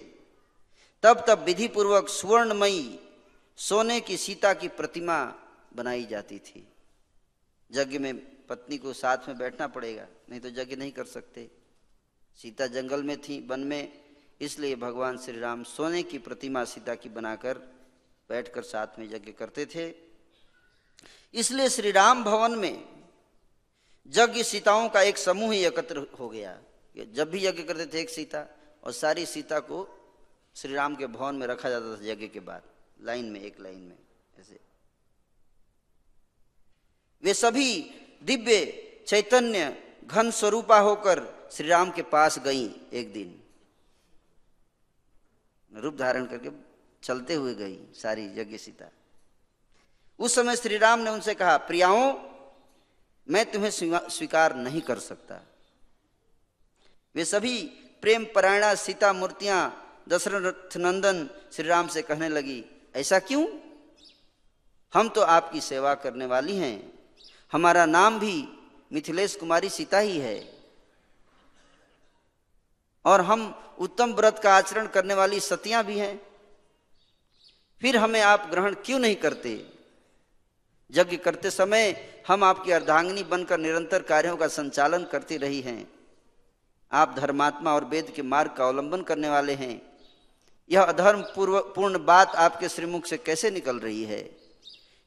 तब 1.03 1.25
तब 1.29 1.43
विधि 1.43 1.69
पूर्वक 1.69 2.09
सुवर्णमयी 2.09 3.01
सोने 3.57 4.01
की 4.01 4.17
सीता 4.17 4.55
की 4.55 4.69
प्रतिमा 4.69 5.35
बनाई 5.77 6.07
जाती 6.07 6.39
थी। 6.39 6.69
यज्ञ 7.73 7.99
में 7.99 8.47
पत्नी 8.47 8.79
को 8.79 8.93
साथ 8.93 9.19
में 9.29 9.39
बैठना 9.39 9.67
पड़ेगा, 9.67 10.07
नहीं 10.31 10.41
तो 10.41 10.49
यज्ञ 10.49 10.77
नहीं 10.77 10.93
कर 10.93 11.05
सकते। 11.05 11.51
सीता 12.37 12.67
जंगल 12.67 13.03
में 13.03 13.21
थी, 13.21 13.47
वन 13.47 13.61
में 13.61 14.02
इसलिए 14.43 14.75
भगवान 14.75 15.19
श्री 15.19 15.39
राम 15.41 15.63
सोने 15.65 16.03
की 16.03 16.19
प्रतिमा 16.19 16.65
सीता 16.65 16.95
की 16.95 17.09
बनाकर 17.09 17.59
बैठकर 18.29 18.63
साथ 18.63 18.99
में 18.99 19.15
यज्ञ 19.15 19.33
करते 19.33 19.67
थे। 19.67 19.95
इसलिए 21.35 21.69
श्री 21.69 21.91
राम 21.91 22.25
भवन 22.25 22.53
में 22.53 22.85
यज्ञ 24.07 24.43
सीताओं 24.43 24.89
का 24.89 25.03
एक 25.03 25.19
समूह 25.19 25.53
ही 25.53 25.65
एकत्र 25.65 26.07
हो 26.19 26.29
गया 26.29 26.59
जब 26.97 27.31
भी 27.31 27.47
यज्ञ 27.47 27.63
करते 27.63 27.87
थे 27.87 28.01
एक 28.01 28.11
सीता 28.11 28.47
और 28.85 28.93
सारी 28.93 29.27
सीता 29.27 29.61
को 29.61 29.99
श्री 30.57 30.75
राम 30.75 30.97
के 30.97 31.07
भवन 31.07 31.35
में 31.35 31.47
रखा 31.47 31.71
जाता 31.71 31.97
था 31.97 32.07
यज्ञ 32.07 32.29
के 32.29 32.41
बाद, 32.41 32.63
लाइन 33.03 33.25
में, 33.25 33.41
एक 33.41 33.61
लाइन 33.61 33.79
में, 33.79 33.99
ऐसे। 34.41 34.61
वे 37.23 37.35
सभी 37.35 37.91
दिव्य 38.23 38.65
चैतन्य 39.09 39.83
घन 40.05 40.31
स्वरूपा 40.31 40.79
होकर 40.79 41.49
श्री 41.53 41.69
राम 41.69 41.91
के 41.91 42.03
पास 42.03 42.39
गई 42.39 42.65
एक 42.93 43.13
दिन। 43.13 43.42
रूप 45.73 45.97
धारण 45.97 46.27
करके 46.27 46.51
चलते 47.03 47.35
हुए 47.35 47.55
गई 47.55 47.79
सारी 47.95 48.25
यज्ञ 48.37 48.59
सीता। 48.59 48.91
उस 50.19 50.35
समय 50.35 50.57
श्री 50.57 50.77
राम 50.77 51.01
ने 51.01 51.11
उनसे 51.11 51.35
कहा, 51.35 51.57
प्रियाओं, 51.57 52.13
मैं 53.27 53.45
तुम्हें 53.53 53.71
स्वीकार 53.71 54.55
नहीं 54.57 54.81
कर 54.81 54.99
सकता। 54.99 55.41
वे 57.15 57.25
सभी 57.25 57.63
प्रेम 58.03 58.27
परायणा 58.35 58.75
सीता 58.75 59.13
मूर्तियाँ 59.13 59.61
दशरथ 60.09 60.77
नंदन 60.77 61.29
श्री 61.53 61.69
राम 61.69 61.89
से 61.89 62.03
कहने 62.03 62.29
लगी, 62.29 62.65
ऐसा 62.97 63.19
क्यों? 63.19 63.47
हम 64.95 65.09
तो 65.09 65.21
आपकी 65.21 65.61
सेवा 65.61 65.95
करने 65.95 66.27
वाली 66.27 66.57
हैं। 66.57 66.93
हमारा 67.53 67.85
नाम 67.87 68.19
भी 68.21 68.49
मिथिलेश 68.93 69.37
कुमारी 69.37 69.69
सीता 69.69 69.99
ही 69.99 70.19
है। 70.19 70.62
और 73.05 73.21
हम 73.21 73.55
उत्तम 73.79 74.13
व्रत 74.13 74.41
का 74.43 74.55
आचरण 74.55 74.87
करने 74.87 75.15
वाली 75.15 75.41
सतियाँ 75.41 75.85
भी 75.85 75.99
हैं। 75.99 76.21
फिर 77.83 77.97
हमें 77.97 78.21
आप 78.21 78.49
ग्रहण 78.51 78.75
क्यों 78.75 78.99
नहीं 78.99 79.17
करते? 79.17 79.69
यज्ञ 80.91 81.17
करते 81.17 81.51
समय 81.51 81.95
हम 82.29 82.45
आपकी 82.45 82.73
अर्धांगिनी 82.73 83.23
बनकर 83.23 83.59
निरंतर 83.59 84.03
कार्यों 84.03 84.37
का 84.37 84.49
संचालन 84.49 85.05
करती 85.05 85.37
रही 85.37 85.61
हैं। 85.61 85.89
आप 86.93 87.15
धर्मात्मा 87.17 87.75
और 87.75 87.85
वेद 87.85 88.11
के 88.11 88.23
मार्ग 88.23 88.53
का 88.53 88.67
अवलंबन 88.69 89.03
करने 89.03 89.29
वाले 89.29 89.55
हैं। 89.55 89.81
यह 90.71 90.83
अधर्म 90.83 91.23
पूर्व 91.23 91.59
पूर्ण 91.77 92.05
बात 92.05 92.35
आपके 92.37 92.69
श्रीमुख 92.69 93.07
से 93.07 93.17
कैसे 93.17 93.51
निकल 93.51 93.79
रही 93.79 94.05
है? 94.05 94.37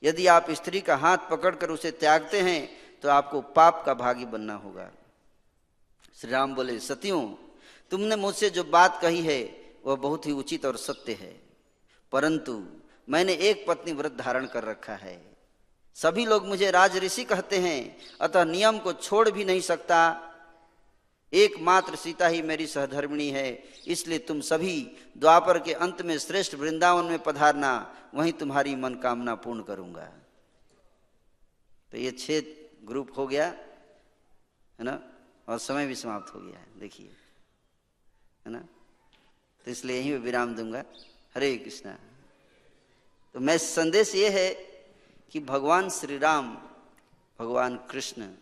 यदि 0.03 0.27
आप 0.27 0.51
स्त्री 0.51 0.81
का 0.81 0.95
हाथ 0.95 1.17
पकड़कर 1.31 1.69
उसे 1.69 1.91
त्यागते 1.91 2.41
हैं 2.41 2.69
तो 3.01 3.09
आपको 3.09 3.41
पाप 3.41 3.83
का 3.85 3.93
भागी 3.93 4.25
बनना 4.25 4.53
होगा। 4.53 4.91
श्री 6.21 6.31
राम 6.31 6.55
बोले, 6.55 6.79
सतियों 6.79 7.21
तुमने 7.91 8.15
मुझसे 8.15 8.49
जो 8.49 8.63
बात 8.63 9.01
कही 9.01 9.21
है, 9.21 9.65
वह 9.85 9.95
बहुत 9.95 10.25
ही 10.25 10.31
उचित 10.31 10.65
और 10.65 10.77
सत्य 10.77 11.13
है। 11.13 11.41
परंतु 12.11 12.65
मैंने 13.09 13.33
एक 13.33 13.67
पत्नी 13.67 13.93
व्रत 13.93 14.11
धारण 14.11 14.45
कर 14.45 14.63
रखा 14.63 14.93
है। 14.93 15.35
सभी 15.95 16.25
लोग 16.25 16.47
मुझे 16.47 16.71
राज 16.71 16.97
ऋषि 16.97 17.23
कहते 17.23 17.57
हैं, 17.57 17.97
अतः 18.21 18.43
नियम 18.43 18.77
को 18.77 18.93
छोड़ 18.93 19.29
भी 19.29 19.45
नहीं 19.45 19.61
सकता। 19.61 20.21
एकमात्र 21.33 21.95
सीता 21.95 22.27
ही 22.27 22.41
मेरी 22.41 22.67
सहधर्मिणी 22.67 23.29
है, 23.29 23.63
इसलिए 23.87 24.19
तुम 24.19 24.41
सभी 24.41 24.91
द्वापर 25.17 25.59
के 25.59 25.73
अंत 25.73 26.01
में 26.01 26.17
श्रेष्ठ 26.17 26.55
वृंदावन 26.55 27.05
में 27.05 27.19
पधारना, 27.19 27.95
वहीं 28.13 28.33
तुम्हारी 28.33 28.75
मनकामना 28.75 29.35
पूर्ण 29.35 29.63
करूँगा। 29.63 30.13
तो 31.91 31.97
ये 31.97 32.11
छह 32.11 32.39
ग्रुप 32.85 33.17
हो 33.17 33.27
गया, 33.27 33.45
है 33.47 34.83
ना? 34.83 35.01
और 35.49 35.59
समय 35.59 35.85
भी 35.87 35.95
समाप्त 35.95 36.35
हो 36.35 36.39
गया 36.39 36.59
है, 36.59 36.67
देखिए। 36.79 37.09
है 38.45 38.51
ना? 38.51 38.59
तो 39.65 39.71
इसलिए 39.71 39.99
यहीं 39.99 40.13
विराम 40.13 40.55
दूँगा। 40.55 40.83
हरे 41.35 41.57
कृष्णा। 41.57 41.99
तो 43.33 43.39
मैं 43.39 43.57
संदेश 43.57 44.15
ये 44.15 44.29
है 44.29 44.53
कि 45.31 45.39
भगवान 45.39 45.89
श्री 45.89 46.17
राम 46.17 46.55
भगवान 47.39 47.77
कृष्ण, 47.77 48.33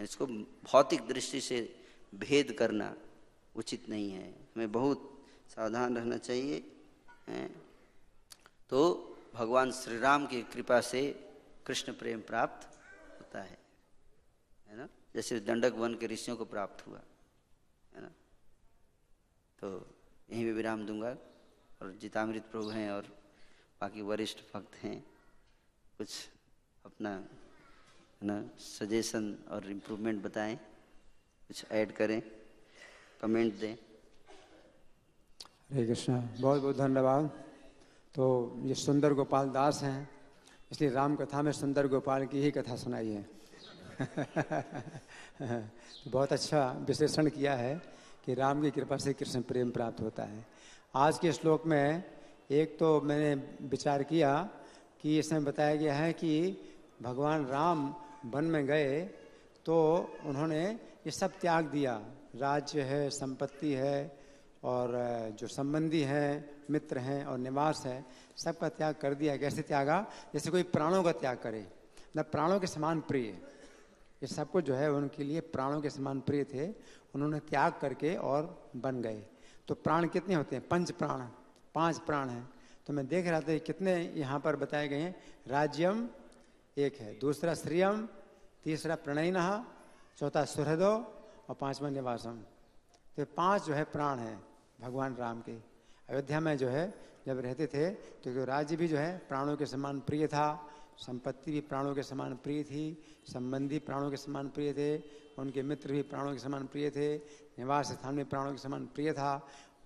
इसको 0.00 0.26
भौतिक 0.64 1.06
दृष्टि 1.08 1.40
से 1.40 1.82
भेद 2.14 2.52
करना 2.52 2.96
उचित 3.56 3.88
नहीं 3.88 4.10
है। 4.10 4.30
हमें 4.30 4.72
बहुत 4.72 5.26
सावधान 5.56 5.96
रहना 5.96 6.16
चाहिए, 6.18 6.72
है? 7.28 7.48
तो 8.70 9.10
भगवान 9.34 9.72
श्री 9.72 9.98
राम 9.98 10.26
की 10.26 10.42
कृपा 10.42 10.80
से 10.80 11.30
कृष्ण 11.66 11.92
प्रेम 11.92 12.20
प्राप्त 12.20 12.78
होता 13.20 13.42
है। 13.42 13.58
है 14.68 14.76
ना? 14.76 14.88
जैसे 15.14 15.40
दंडक 15.40 15.72
वन 15.72 15.94
के 15.94 16.06
ऋषियों 16.06 16.36
को 16.36 16.44
प्राप्त 16.44 16.86
हुआ। 16.86 17.00
तो 19.64 19.70
यहीं 20.28 20.44
भी 20.44 20.52
विराम 20.52 20.84
दूँगा। 20.86 21.10
और 21.80 21.92
जितामृत 22.00 22.44
प्रभु 22.52 22.68
हैं 22.70 22.90
और 22.92 23.04
बाकी 23.80 24.02
वरिष्ठ 24.02 24.38
भक्त 24.52 24.74
हैं, 24.82 24.98
कुछ 25.98 26.10
अपना, 26.84 27.10
है 27.10 28.26
ना 28.28 28.36
सजेशन 28.60 29.24
और 29.48 29.70
इम्प्रूवमेंट 29.70 30.22
बताएँ, 30.22 30.56
कुछ 31.48 31.64
ऐड 31.72 31.92
करें 31.96 32.20
कमेंट 33.20 33.54
दें। 33.60 33.76
हरे 35.72 35.86
कृष्णा, 35.86 36.18
बहुत 36.40 36.60
बहुत 36.62 36.76
धन्यवाद। 36.76 37.30
तो 38.14 38.24
ये 38.64 38.74
सुंदर 38.76 39.12
गोपाल 39.14 39.48
दास 39.50 39.82
हैं, 39.82 40.08
इसलिए 40.72 40.90
राम 40.90 41.16
कथा 41.16 41.42
में 41.42 41.52
सुंदर 41.54 41.88
गोपाल 41.88 42.26
की 42.26 42.42
ही 42.42 42.50
कथा 42.52 42.76
सुनाई 42.76 43.08
है 43.08 43.22
तो 46.04 46.10
बहुत 46.10 46.32
अच्छा 46.32 46.70
विश्लेषण 46.86 47.28
किया 47.30 47.54
है। 47.56 47.93
कि 48.24 48.34
राम 48.34 48.62
की 48.62 48.70
कृपा 48.70 48.96
से 48.96 49.12
कृष्ण 49.12 49.40
प्रेम 49.42 49.70
प्राप्त 49.70 50.00
होता 50.00 50.22
है। 50.22 50.44
आज 50.94 51.18
के 51.18 51.32
श्लोक 51.32 51.66
में 51.66 52.02
एक 52.50 52.78
तो 52.78 53.00
मैंने 53.00 53.34
विचार 53.68 54.02
किया 54.02 54.32
कि 55.02 55.18
इसमें 55.18 55.44
बताया 55.44 55.74
गया 55.74 55.94
है 55.94 56.12
कि 56.12 56.32
भगवान 57.02 57.44
राम 57.46 57.94
वन 58.26 58.44
में 58.44 58.64
गए 58.66 59.00
तो 59.66 59.76
उन्होंने 60.24 60.64
ये 60.64 61.10
सब 61.10 61.32
त्याग 61.40 61.64
दिया। 61.66 62.00
राज्य 62.36 62.82
है, 62.82 63.08
संपत्ति 63.10 63.72
है 63.72 64.18
और 64.64 64.92
जो 65.40 65.46
संबंधी 65.48 66.00
हैं, 66.02 66.50
मित्र 66.70 66.98
हैं 66.98 67.24
और 67.24 67.38
निवास 67.38 67.82
है, 67.86 68.04
सबका 68.36 68.68
त्याग 68.70 68.94
कर 68.94 69.14
दिया। 69.14 69.36
कैसे 69.36 69.62
त्यागा? 69.62 70.06
जैसे 70.32 70.50
कोई 70.50 70.62
प्राणों 70.64 71.02
का 71.02 71.12
त्याग 71.12 71.36
करे, 71.36 71.66
न 72.16 72.22
प्राणों 72.22 72.58
के 72.60 72.66
समान 72.66 73.00
प्रिय। 73.00 73.36
ये 74.22 74.26
सब 74.26 74.50
कुछ 74.50 74.64
जो 74.64 74.74
है 74.74 74.90
उनके 74.92 75.24
लिए 75.24 75.40
प्राणों 75.52 75.80
के 75.80 75.90
समान 75.90 76.20
प्रिय 76.20 76.44
थे, 76.44 76.68
उन्होंने 77.14 77.38
त्याग 77.40 77.72
करके 77.80 78.14
और 78.16 78.70
बन 78.76 79.00
गए। 79.02 79.22
तो 79.68 79.74
प्राण 79.76 80.06
कितने 80.08 80.34
होते 80.34 80.56
हैं? 80.56 80.66
पंच 80.68 80.90
प्राण, 80.92 81.20
पाँच 81.74 81.98
प्राण 81.98 82.28
हैं। 82.28 82.48
तो 82.86 82.92
मैं 82.92 83.06
देख 83.06 83.26
रहा 83.26 83.40
था 83.40 83.56
कितने 83.60 83.94
यहाँ 84.16 84.40
पर 84.40 84.56
बताए 84.56 84.88
गए 84.88 85.00
हैं। 85.00 85.14
राज्यम 85.48 86.08
एक 86.76 86.96
है, 86.96 87.18
दूसरा 87.18 87.54
श्रियम, 87.54 88.06
तीसरा 88.64 88.94
प्रणयन, 88.96 89.38
चौथा 90.18 90.44
सुहृदो 90.44 90.92
और 91.48 91.54
पांचवा 91.54 91.88
निवासम। 91.90 92.38
तो 93.16 93.24
पाँच 93.26 93.66
जो 93.66 93.74
है 93.74 93.84
प्राण 93.86 94.18
है 94.18 94.38
भगवान 94.80 95.16
राम 95.16 95.40
के। 95.40 95.52
अयोध्या 96.08 96.40
में 96.40 96.56
जो 96.58 96.68
है 96.68 96.92
जब 97.26 97.38
रहते 97.40 97.66
थे 97.66 97.90
तो 98.20 98.44
राज्य 98.44 98.76
भी 98.76 98.88
जो 98.88 98.96
है 98.96 99.16
प्राणों 99.28 99.56
के 99.56 99.66
समान 99.66 100.00
प्रिय 100.00 100.26
था 100.26 100.46
संपत्ति 100.98 101.52
भी 101.52 101.60
प्राणों 101.60 101.94
के 101.94 102.02
समान 102.02 102.34
प्रिय 102.34 102.62
थी 102.62 102.84
संबंधी 103.26 103.78
प्राणों 103.78 104.10
के 104.10 104.16
समान 104.16 104.48
प्रिय 104.48 104.72
थे 104.72 104.96
उनके 105.38 105.62
मित्र 105.62 105.92
भी 105.92 106.02
प्राणों 106.02 106.32
के 106.32 106.38
समान 106.38 106.66
प्रिय 106.66 106.90
थे 106.90 107.16
निवास 107.58 107.92
स्थान 107.92 108.14
में 108.14 108.28
प्राणों 108.28 108.52
के 108.52 108.58
समान 108.58 108.86
प्रिय 108.86 109.12
था। 109.12 109.36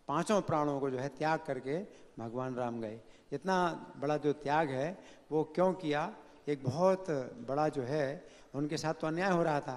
पाँचों 0.09 0.41
प्राणों 0.43 0.79
को 0.81 0.91
जो 0.91 0.99
है 0.99 1.09
त्याग 1.09 1.41
करके 1.47 1.79
भगवान 2.19 2.55
राम 2.55 2.81
गए। 2.81 3.01
इतना 3.33 3.57
बड़ा 3.97 4.17
जो 4.17 4.33
त्याग 4.33 4.71
है, 4.71 4.99
वो 5.33 5.45
क्यों 5.45 5.73
किया? 5.73 6.15
एक 6.49 6.65
बहुत 6.65 7.11
बड़ा 7.49 7.69
जो 7.69 7.83
है, 7.83 8.25
उनके 8.55 8.77
साथ 8.77 8.95
तो 8.95 9.07
अन्याय 9.07 9.31
हो 9.31 9.43
रहा 9.43 9.61
था। 9.61 9.77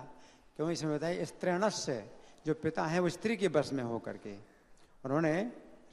क्यों 0.55 0.69
इसमें 0.71 0.95
बताइए 0.95 1.25
स्त्रीणस 1.25 1.85
से 1.85 1.99
जो 2.45 2.53
पिता 2.53 2.85
हैं, 2.85 2.99
वो 2.99 3.09
स्त्री 3.09 3.37
के 3.37 3.47
बस 3.47 3.73
में 3.73 3.83
हो 3.83 3.99
करके 3.99 4.35
उन्होंने 5.03 5.41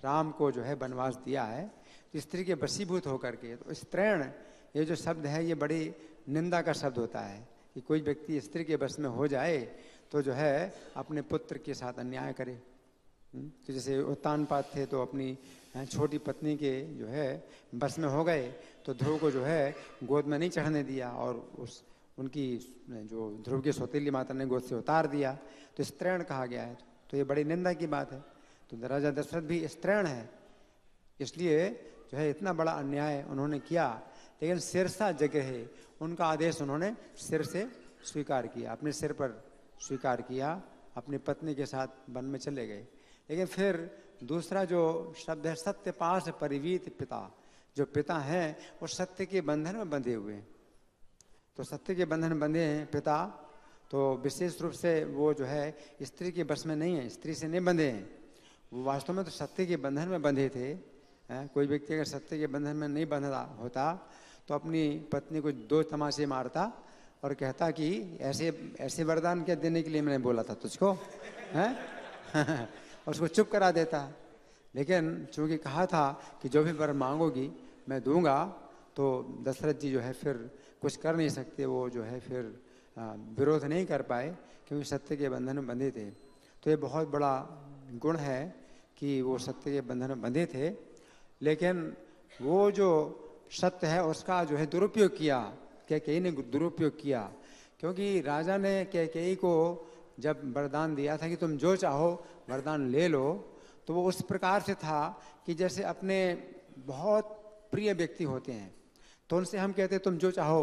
राम 0.04 0.30
को 0.30 0.50
जो 0.52 0.62
है 0.62 0.74
वनवास 0.74 1.16
दिया 1.16 1.44
है। 1.44 1.66
तो 2.12 2.20
स्त्री 2.20 2.44
के 2.44 2.54
बसीभूत 2.54 3.06
होकर 3.06 3.36
के 3.36 3.56
तो 3.56 3.74
स्त्रीण 3.74 4.22
ये 4.74 4.84
जो 4.84 4.94
शब्द 4.96 5.26
है 5.26 5.44
ये 5.46 5.54
बड़ी 5.54 5.90
निंदा 6.28 6.60
का 6.62 6.72
शब्द 6.72 6.98
होता 6.98 7.20
है 7.20 7.46
कि 7.74 7.80
कोई 7.80 8.00
व्यक्ति 8.00 8.40
स्त्री 8.40 8.64
के 8.64 8.76
बस 8.76 8.96
में 9.00 9.08
हो 9.08 9.26
जाए 9.26 9.58
तो 10.12 10.22
जो 10.22 10.32
है 10.32 10.72
अपने 10.96 11.22
पुत्र 11.22 11.58
के 11.58 11.74
साथ 11.74 11.98
अन्याय 11.98 12.32
करे। 12.32 12.52
हम्म, 13.32 13.48
तो 13.66 13.72
जैसे 13.72 13.98
उत्तान 14.02 14.44
पात 14.44 14.70
थे 14.74 14.86
तो 14.86 15.00
अपनी 15.02 15.36
छोटी 15.86 16.18
पत्नी 16.18 16.56
के 16.56 16.72
जो 16.96 17.06
है 17.06 17.28
बस 17.74 17.98
में 17.98 18.08
हो 18.08 18.24
गए 18.24 18.46
तो 18.84 18.94
ध्रुव 18.94 19.18
को 19.18 19.30
जो 19.30 19.42
है 19.44 19.74
गोद 20.04 20.26
में 20.26 20.38
नहीं 20.38 20.50
चढ़ने 20.50 20.82
दिया 20.82 21.10
और 21.12 21.34
उस 21.58 21.82
उनकी 22.18 22.46
जो 22.90 23.30
ध्रुव 23.44 23.60
की 23.60 23.72
सौतीली 23.72 24.10
माता 24.10 24.34
ने 24.34 24.46
गोद 24.46 24.62
से 24.62 24.74
उतार 24.74 25.06
दिया। 25.06 25.32
तो 25.76 25.84
स्त्रीण 25.84 26.22
कहा 26.24 26.46
गया 26.46 26.62
है। 26.62 26.76
तो 27.10 27.16
ये 27.16 27.24
बड़ी 27.24 27.44
निंदा 27.44 27.72
की 27.72 27.86
बात 27.86 28.12
है। 28.12 28.20
तो 28.70 28.86
राजा 28.88 29.10
दशरथ 29.10 29.42
भी 29.42 29.66
स्त्रीण 29.68 30.06
है 30.06 30.28
इसलिए 31.20 31.68
जो 32.10 32.18
है 32.18 32.30
इतना 32.30 32.52
बड़ा 32.52 32.72
अन्याय 32.72 33.22
उन्होंने 33.30 33.58
किया। 33.60 33.86
लेकिन 34.42 34.58
सिरसा 34.58 35.12
जगह 35.12 35.42
है। 35.42 35.70
उनका 36.00 36.26
आदेश 36.26 36.62
उन्होंने 36.62 36.96
सिर 37.16 37.42
से 37.42 37.68
स्वीकार 38.04 38.46
किया, 38.46 38.72
अपने 38.72 38.92
सिर 38.92 39.12
पर 39.12 39.50
स्वीकार 39.80 40.22
किया, 40.22 40.62
अपनी 40.96 41.18
पत्नी 41.18 41.54
के 41.54 41.66
साथ 41.66 41.86
वन 42.10 42.24
में 42.24 42.38
चले 42.38 42.66
गए। 42.66 42.86
लेकिन 43.30 43.46
फिर 43.46 43.98
दूसरा 44.24 44.64
जो 44.64 45.14
शब्द 45.26 45.46
है, 45.46 45.54
सत्य 45.54 45.90
पास 45.90 46.28
परिवीत 46.28 46.98
पिता, 46.98 47.38
जो 47.76 47.84
पिता 47.84 48.18
हैं, 48.18 48.58
वो 48.82 48.86
सत्य 48.86 49.26
के 49.26 49.40
बंधन 49.40 49.76
में 49.76 49.90
बंधे 49.90 50.14
हुए 50.14 50.34
हैं। 50.34 50.48
तो 51.56 51.64
सत्य 51.64 51.94
के 51.94 52.04
बंधन 52.04 52.28
में 52.28 52.40
बंधे 52.40 52.64
हैं 52.64 52.90
पिता 52.90 53.44
तो 53.90 54.16
विशेष 54.16 54.60
रूप 54.60 54.72
से 54.72 55.04
वो 55.04 55.34
जो 55.34 55.44
है, 55.44 55.78
स्त्री 56.02 56.32
के 56.32 56.44
बस 56.44 56.66
में 56.66 56.76
नहीं 56.76 56.96
है, 56.96 57.08
स्त्री 57.08 57.34
से 57.34 57.48
नहीं 57.48 57.60
बंधे 57.60 57.90
हैं। 57.90 58.18
वो 58.72 58.82
वास्तव 58.82 59.12
में 59.12 59.24
तो 59.24 59.30
सत्य 59.30 59.66
के 59.66 59.76
बंधन 59.76 60.08
में 60.08 60.22
बंधे 60.22 60.48
थे, 60.48 60.68
है? 61.30 61.46
कोई 61.48 61.66
व्यक्ति 61.66 61.94
अगर 61.94 62.04
सत्य 62.04 62.38
के 62.38 62.46
बंधन 62.46 62.76
में 62.76 62.88
नहीं 62.88 63.06
बंधा 63.06 63.56
होता 63.60 64.10
तो 64.48 64.54
अपनी 64.54 64.98
पत्नी 65.12 65.40
को 65.40 65.52
दो 65.52 65.82
तमाशे 65.82 66.26
मारता 66.26 66.72
और 67.24 67.34
कहता 67.34 67.70
कि 67.70 68.18
ऐसे 68.20 68.74
ऐसे 68.80 69.04
वरदान 69.04 69.42
क्या 69.42 69.54
देने 69.54 69.82
के 69.82 69.90
लिए 69.90 70.02
मैंने 70.02 70.18
बोला 70.18 70.42
था 70.42 70.54
तुझको? 70.54 70.92
है? 71.52 71.76
और 73.06 73.10
उसको 73.10 73.28
चुप 73.28 73.50
करा 73.50 73.70
देता। 73.70 74.12
लेकिन 74.74 75.26
चूँकि 75.32 75.56
कहा 75.56 75.86
था 75.86 76.38
कि 76.42 76.48
जो 76.48 76.64
भी 76.64 76.72
वर 76.72 76.92
मांगोगी, 76.92 77.52
मैं 77.88 78.02
दूँगा 78.02 78.44
तो 78.96 79.36
दशरथ 79.42 79.74
जी 79.74 79.92
जो 79.92 80.00
है 80.00 80.12
फिर 80.12 80.50
कुछ 80.82 80.96
कर 80.96 81.16
नहीं 81.16 81.28
सकते, 81.28 81.66
वो 81.66 81.90
जो 81.90 82.02
है 82.02 82.20
फिर 82.20 82.60
विरोध 83.38 83.64
नहीं 83.64 83.86
कर 83.86 84.02
पाए, 84.02 84.36
क्योंकि 84.68 84.84
सत्य 84.84 85.16
के 85.16 85.28
बंधन 85.28 85.56
में 85.56 85.66
बंधे 85.66 85.90
थे। 85.90 86.10
तो 86.62 86.70
ये 86.70 86.76
बहुत 86.76 87.08
बड़ा 87.08 87.46
गुण 87.92 88.16
है 88.16 88.54
कि 88.96 89.22
वो 89.22 89.38
सत्य 89.38 89.72
के 89.72 89.80
बंधन 89.80 90.08
में 90.08 90.22
बंधे 90.22 90.46
थे। 90.46 90.76
लेकिन 91.42 91.96
वो 92.42 92.70
जो 92.70 93.24
सत्य 93.50 93.86
है 93.86 94.04
उसका 94.04 94.44
जो 94.44 94.56
है 94.56 94.66
दुरुपयोग 94.66 95.16
किया। 95.16 95.38
कैकेयी 95.88 96.20
ने 96.20 96.30
दुरुपयोग 96.30 97.00
किया। 97.00 97.32
क्योंकि 97.80 98.20
राजा 98.20 98.56
ने 98.56 98.84
कैकेयी 98.84 99.34
को 99.34 99.52
जब 100.20 100.56
वरदान 100.56 100.94
दिया 100.94 101.16
था 101.16 101.28
कि 101.28 101.36
तुम 101.36 101.56
जो 101.56 101.76
चाहो 101.76 102.24
वरदान 102.50 102.88
ले 102.90 103.08
लो 103.08 103.54
तो 103.86 103.94
वो 103.94 104.08
उस 104.08 104.22
प्रकार 104.22 104.60
से 104.62 104.74
था 104.74 105.20
कि 105.46 105.54
जैसे 105.54 105.82
अपने 105.82 106.18
बहुत 106.78 107.24
प्रिय 107.72 107.92
व्यक्ति 107.92 108.24
होते 108.24 108.52
हैं 108.52 108.74
तो 109.30 109.36
उनसे 109.36 109.58
हम 109.58 109.72
कहते 109.72 109.98
तुम 109.98 110.18
जो 110.18 110.30
चाहो 110.30 110.60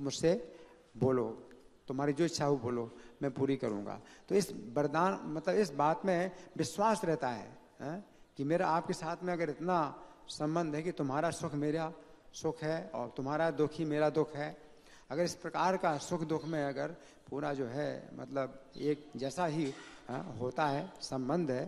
मुझसे 0.00 0.54
बोलो। 0.96 1.48
तुम्हारी 1.88 2.12
जो 2.12 2.24
इच्छा 2.24 2.46
हो 2.46 2.56
बोलो। 2.56 2.90
मैं 3.22 3.30
पूरी 3.30 3.56
करूँगा। 3.56 4.00
तो 4.28 4.34
इस 4.34 4.52
वरदान 4.74 5.20
मतलब 5.24 5.54
इस 5.54 5.72
बात 5.72 6.04
में 6.04 6.30
विश्वास 6.56 7.04
रहता 7.04 7.28
है, 7.28 7.58
है 7.80 8.04
कि 8.36 8.44
मेरा 8.44 8.68
आपके 8.68 8.92
साथ 8.92 9.16
में 9.22 9.32
अगर 9.32 9.50
इतना 9.50 9.78
संबंध 10.28 10.74
है 10.74 10.82
कि 10.82 10.92
तुम्हारा 10.92 11.30
सुख 11.30 11.54
मेरा 11.54 11.92
सुख 12.34 12.62
है 12.62 12.90
और 12.94 13.12
तुम्हारा 13.16 13.50
दुख 13.50 13.70
ही 13.72 13.84
मेरा 13.84 14.08
दुख 14.10 14.34
है। 14.36 14.56
अगर 15.10 15.22
इस 15.22 15.34
प्रकार 15.34 15.76
का 15.76 15.96
सुख 15.98 16.24
दुख 16.24 16.44
में 16.46 16.62
अगर 16.64 16.96
पूरा 17.30 17.52
जो 17.54 17.66
है 17.66 18.10
मतलब 18.14 18.58
एक 18.78 19.10
जैसा 19.16 19.46
ही 19.46 19.72
होता 20.40 20.66
है, 20.66 20.92
संबंध 21.02 21.50
है 21.50 21.64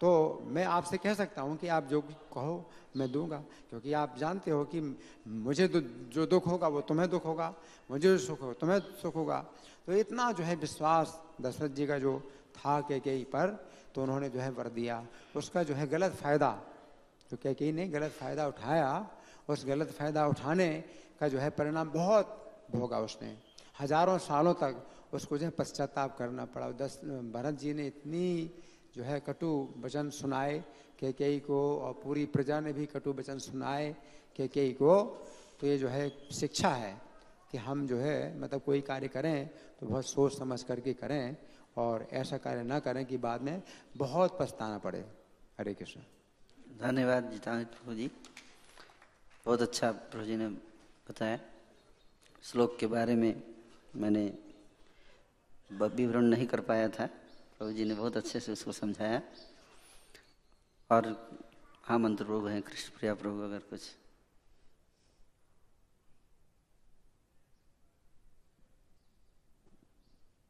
तो 0.00 0.08
मैं 0.46 0.64
आपसे 0.64 0.96
कह 0.96 1.14
सकता 1.14 1.42
हूँ 1.42 1.56
कि 1.56 1.68
आप 1.68 1.86
जो 1.86 2.00
कहो, 2.00 2.70
मैं 2.96 3.10
दूँगा। 3.12 3.36
क्योंकि 3.70 3.92
आप 3.92 4.14
जानते 4.18 4.50
हो 4.50 4.64
कि 4.64 4.80
मुझे 5.26 5.66
जो 5.68 6.26
दुख 6.26 6.46
होगा, 6.46 6.68
वो 6.68 6.80
तुम्हें 6.80 7.08
दुख 7.10 7.24
होगा, 7.24 7.54
मुझे 7.90 8.08
जो 8.08 8.18
सुख 8.18 8.42
हो, 8.42 8.52
तुम्हें 8.54 8.78
सुख 9.02 9.14
होगा। 9.16 9.38
तो 9.86 9.92
इतना 9.94 10.30
जो 10.32 10.44
है 10.44 10.54
विश्वास 10.56 11.20
दशरथ 11.40 11.70
जी 11.70 11.86
का 11.86 11.98
जो 11.98 12.18
था 12.54 12.80
के 12.80 13.00
कई 13.00 13.24
पर 13.24 13.50
तो 13.94 14.02
उन्होंने 14.02 14.28
जो 14.30 14.40
है 14.40 14.50
वर 14.50 14.68
दिया। 14.70 15.04
उसका 15.36 15.62
जो 15.62 15.74
है 15.74 15.86
गलत 15.88 16.12
फ़ायदा 16.14 16.50
तो 17.30 17.36
क्या 17.36 17.52
कई 17.52 17.72
ने 17.72 17.88
गलत 17.88 18.10
फ़ायदा 18.12 18.46
उठाया 18.48 18.90
उस 19.48 19.64
गलत 19.66 19.90
फ़ायदा 19.92 20.26
उठाने 20.28 20.70
का 21.20 21.28
जो 21.28 21.38
है 21.38 21.50
परिणाम 21.50 21.90
बहुत 21.90 22.26
भोगा 22.70 22.98
उसने। 23.00 23.36
हज़ारों 23.80 24.18
सालों 24.20 24.54
तक 24.54 24.74
उसको 25.14 25.38
जो 25.38 25.44
है 25.44 25.50
पश्चाताप 25.50 26.16
करना 26.18 26.44
पड़ा। 26.46 26.70
दस, 26.74 27.00
भरत 27.32 27.54
जी 27.54 27.72
ने 27.74 27.86
इतनी 27.86 28.26
जो 28.96 29.02
है 29.04 29.18
कटु 29.20 29.48
वचन 29.78 30.10
सुनाए 30.10 30.58
के 30.98 31.12
कई 31.12 31.38
को 31.40 31.58
और 31.78 31.92
पूरी 32.04 32.24
प्रजा 32.28 32.60
ने 32.60 32.72
भी 32.72 32.86
कटु 32.86 33.12
वचन 33.12 33.38
सुनाए 33.40 33.94
के 34.36 34.48
कई 34.48 34.72
को। 34.72 34.94
तो 35.60 35.66
ये 35.66 35.78
जो 35.78 35.88
है 35.88 36.08
शिक्षा 36.32 36.68
है 36.70 36.94
कि 37.50 37.58
हम 37.58 37.86
जो 37.86 37.98
है 37.98 38.38
मतलब 38.40 38.60
कोई 38.62 38.80
कार्य 38.80 39.08
करें 39.08 39.48
तो 39.80 39.86
बहुत 39.86 40.06
सोच 40.06 40.38
समझ 40.38 40.62
करके 40.62 40.92
करें 40.94 41.36
और 41.76 42.06
ऐसा 42.12 42.36
कार्य 42.38 42.62
ना 42.62 42.78
करें 42.78 43.04
कि 43.06 43.16
बाद 43.18 43.42
में 43.42 43.62
बहुत 43.96 44.36
पछताना 44.40 44.78
पड़े। 44.78 45.04
हरे 45.58 45.74
कृष्ण। 45.74 46.00
धन्यवाद 46.80 47.30
प्रभु 47.46 47.94
जी। 47.94 48.10
बहुत 49.46 49.62
अच्छा 49.62 49.92
प्रभु 49.92 50.24
जी 50.24 50.36
ने 50.36 50.48
बताया। 51.08 51.38
श्लोक 52.42 52.78
के 52.78 52.86
बारे 52.86 53.14
में 53.14 53.42
मैंने 53.96 54.38
विवरण 55.72 56.22
नहीं 56.22 56.46
कर 56.46 56.60
पाया 56.60 56.88
था। 56.88 57.06
प्रभु 57.58 57.72
जी 57.72 57.84
ने 57.84 57.94
बहुत 57.94 58.16
अच्छे 58.16 58.40
से 58.40 58.52
उसको 58.52 58.72
समझाया। 58.72 59.22
और 60.90 61.30
हाँ 61.82 61.98
मंत्र 61.98 62.24
प्रभु 62.24 62.46
हैं, 62.46 62.62
कृष्ण 62.62 62.98
प्रिया 62.98 63.14
प्रभु, 63.14 63.40
अगर 63.40 63.58
कुछ। 63.58 63.80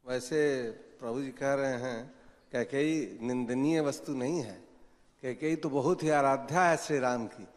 वैसे 0.07 0.71
प्रभु 0.71 1.21
जी 1.21 1.31
कह 1.31 1.53
रहे 1.53 1.77
हैं 1.77 2.15
कैकई 2.51 3.19
निंदनीय 3.21 3.81
वस्तु 3.81 4.13
नहीं 4.13 4.39
है। 4.39 4.63
कैकई 5.21 5.55
तो 5.55 5.69
बहुत 5.69 6.03
ही 6.03 6.09
आराध्या 6.09 6.69
है 6.69 6.77
श्री 6.77 6.99
राम 6.99 7.27
की। 7.27 7.47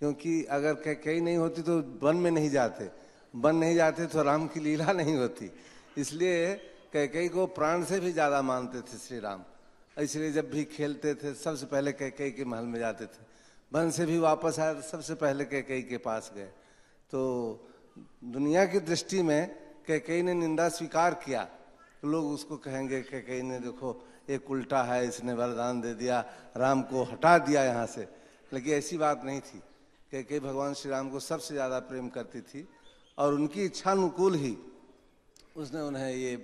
क्योंकि 0.00 0.44
अगर 0.50 0.74
कैकई 0.80 1.20
नहीं 1.20 1.36
होती 1.36 1.62
तो 1.62 1.78
वन 2.02 2.16
में 2.16 2.30
नहीं 2.30 2.50
जाते। 2.50 2.90
वन 3.34 3.56
नहीं 3.56 3.74
जाते 3.74 4.06
तो 4.06 4.22
राम 4.22 4.46
की 4.48 4.60
लीला 4.60 4.92
नहीं 4.92 5.16
होती। 5.16 5.50
इसलिए 5.96 6.54
कैकई 6.92 7.28
को 7.28 7.46
प्राण 7.48 7.84
से 7.84 8.00
भी 8.00 8.12
ज़्यादा 8.12 8.40
मानते 8.42 8.80
थे 8.82 8.98
श्री 8.98 9.18
राम। 9.20 9.42
इसलिए 9.96 10.32
जब 10.32 10.50
भी 10.50 10.64
खेलते 10.66 11.14
थे, 11.14 11.34
सबसे 11.34 11.66
पहले 11.66 11.92
कैकई 11.92 12.30
के 12.30 12.44
महल 12.44 12.64
में 12.64 12.78
जाते 12.80 13.06
थे। 13.06 13.22
वन 13.72 13.90
से 13.90 14.06
भी 14.06 14.18
वापस 14.18 14.58
आए 14.58 14.74
तो 14.74 14.82
सबसे 14.82 15.14
पहले 15.16 15.44
कैकई 15.44 15.82
के 15.82 15.96
पास 15.98 16.32
गए। 16.36 16.50
तो 17.10 17.20
दुनिया 18.24 18.64
की 18.66 18.80
दृष्टि 18.80 19.22
में 19.22 19.46
कैकई 19.86 20.22
ने 20.22 20.34
निंदा 20.34 20.68
स्वीकार 20.70 21.14
किया। 21.20 21.46
लोग 22.04 22.26
उसको 22.26 22.56
कहेंगे 22.56 23.00
कैकई 23.02 23.42
ने 23.42 23.58
देखो, 23.60 23.90
एक 24.30 24.50
उल्टा 24.50 24.82
है, 24.82 25.06
इसने 25.06 25.32
वरदान 25.34 25.80
दे 25.80 25.94
दिया, 25.94 26.24
राम 26.56 26.82
को 26.82 27.02
हटा 27.04 27.36
दिया 27.40 27.64
यहाँ 27.64 27.86
से। 27.86 28.08
लेकिन 28.52 28.74
ऐसी 28.74 28.98
बात 28.98 29.24
नहीं 29.24 29.40
थी। 29.40 29.62
कैकई 30.12 30.38
भगवान 30.40 30.74
श्री 30.74 30.90
राम 30.90 31.10
को 31.10 31.20
सबसे 31.20 31.54
ज़्यादा 31.54 31.78
प्रेम 31.86 32.08
करती 32.10 32.40
थी 32.42 32.66
और 33.18 33.34
उनकी 33.34 33.64
इच्छानुकूल 33.64 34.34
ही 34.34 34.56
उसने 35.56 35.80
उन्हें 35.80 36.10
ये 36.10 36.36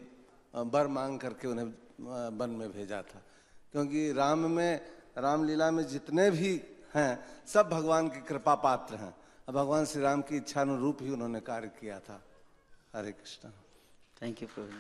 बर 0.55 0.87
मांग 0.87 1.19
करके 1.21 1.49
उन्हें 1.49 1.67
वन 2.39 2.51
में 2.51 2.71
भेजा 2.73 3.03
था। 3.03 3.23
क्योंकि 3.73 4.13
राम 4.13 4.51
में, 4.51 4.81
रामलीला 5.19 5.71
में 5.71 5.87
जितने 5.87 6.31
भी 6.31 6.51
हैं, 6.95 7.13
सब 7.47 7.69
भगवान 7.69 8.09
की 8.09 8.21
कृपा 8.23 8.55
पात्र 8.55 8.95
हैं। 8.97 9.15
और 9.49 9.55
भगवान 9.55 9.85
श्री 9.85 10.03
राम 10.03 10.23
की 10.23 10.37
इच्छा 10.37 10.61
अनुरूप 10.61 11.03
ही 11.03 11.11
उन्होंने 11.11 11.41
कार्य 11.41 11.69
किया 11.81 11.99
था। 12.01 12.23
Hare 12.95 13.13
Krishna. 13.13 13.51
Thank 14.17 14.43
you 14.43 14.49
Prabhu 14.49 14.71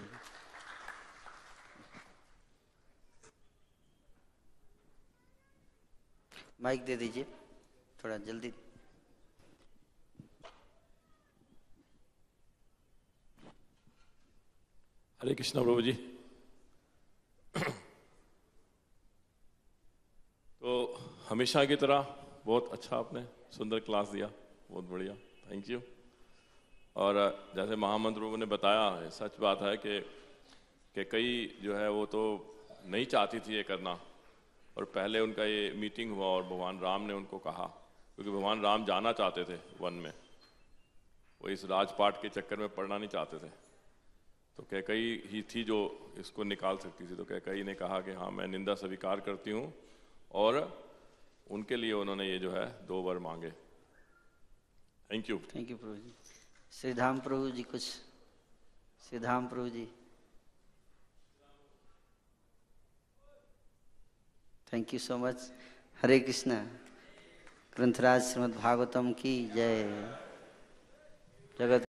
mic 6.63 6.85
दे 6.85 6.97
दीजिए, 6.97 7.25
थोड़ा 8.05 8.17
जल्दी। 8.19 8.53
हरे 15.21 15.35
कृष्णा 15.35 15.63
प्रभु 15.63 15.83
जी 15.83 15.93
तो 20.63 20.73
हमेशा 21.29 21.65
की 21.65 21.77
तरह 21.77 22.15
बहुत 22.47 22.69
अच्छा 22.73 22.97
आपने 22.97 23.23
सुंदर 23.53 23.79
क्लास 23.81 24.09
दिया। 24.09 24.31
बहुत 24.71 24.85
बढ़िया। 24.85 25.15
थैंक 25.45 25.71
यू 25.71 25.81
और 26.97 27.15
जैसे 27.57 27.77
महामंत्र 27.77 28.21
प्रभु 28.21 28.37
ने 28.37 28.47
बताया 28.47 28.89
है, 28.91 29.11
सच 29.11 29.41
बात 29.41 29.63
है 29.63 29.77
कि 29.77 30.01
कि 30.95 31.05
कई 31.05 31.59
जो 31.63 31.77
है 31.77 31.91
वो 31.91 32.07
तो 32.07 32.23
नहीं 32.87 33.07
चाहती 33.07 33.41
थी 33.41 33.55
ये 33.55 33.63
करना। 33.63 33.99
और 34.77 34.85
पहले 34.95 35.21
उनका 35.21 35.45
ये 35.45 35.71
मीटिंग 35.77 36.15
हुआ 36.15 36.27
और 36.27 36.43
भगवान 36.45 36.81
राम 36.81 37.03
ने 37.03 37.15
उनको 37.15 37.39
कहा 37.41 37.67
क्योंकि 38.19 38.31
भगवान 38.31 38.63
राम 38.63 38.85
जाना 38.85 39.13
चाहते 39.13 39.45
थे 39.45 39.59
वन 39.81 39.93
में। 39.95 40.13
वो 41.41 41.49
इस 41.49 41.65
राजपाट 41.67 42.23
के 42.23 42.29
चक्कर 42.31 42.57
में 42.57 42.69
पढ़ना 42.69 42.99
नहीं 42.99 43.09
चाहते 43.09 43.39
थे। 43.39 43.51
तो 44.59 44.63
कैकई 44.71 45.23
ही 45.31 45.43
थी 45.43 45.63
जो 45.65 45.79
इसको 46.19 46.45
निकाल 46.45 46.77
सकती 46.79 47.07
थी 47.07 47.17
तो 47.17 47.25
कैकई 47.25 47.63
ने 47.63 47.75
कहा 47.75 48.01
कि 48.01 48.13
हाँ 48.13 48.31
मैं 48.31 48.47
निंदा 48.47 48.75
स्वीकार 48.75 49.21
करती 49.21 49.51
हूँ 49.51 49.73
और 50.35 50.53
उनके 51.51 51.77
लिए 51.77 51.93
उन्होंने 51.93 52.25
ये 52.31 52.39
जो 52.39 52.51
है 52.53 52.67
दो 52.87 53.03
वर 53.03 53.19
मांगे। 53.19 53.51
Thank 55.11 55.31
you 55.31 55.37
thank 55.55 55.71
you 55.71 55.77
Prabhu 55.77 55.95
ji. 55.97 56.13
Shridham 56.73 57.21
Prabhu 57.21 57.51
ji, 57.51 57.63
कुछ 57.63 57.83
Shridham 59.03 59.47
Prabhu 59.49 59.69
ji. 59.69 59.87
Thank 64.73 64.95
you 64.95 65.01
so 65.01 65.17
much 65.19 65.39
Hare 65.99 66.19
Krishna, 66.21 66.59
ग्रंथराज 67.77 68.23
Shrimad 68.23 68.57
Bhagavatam 68.57 69.13
की 69.13 69.35
जय। 69.49 69.85
जगत 71.59 71.85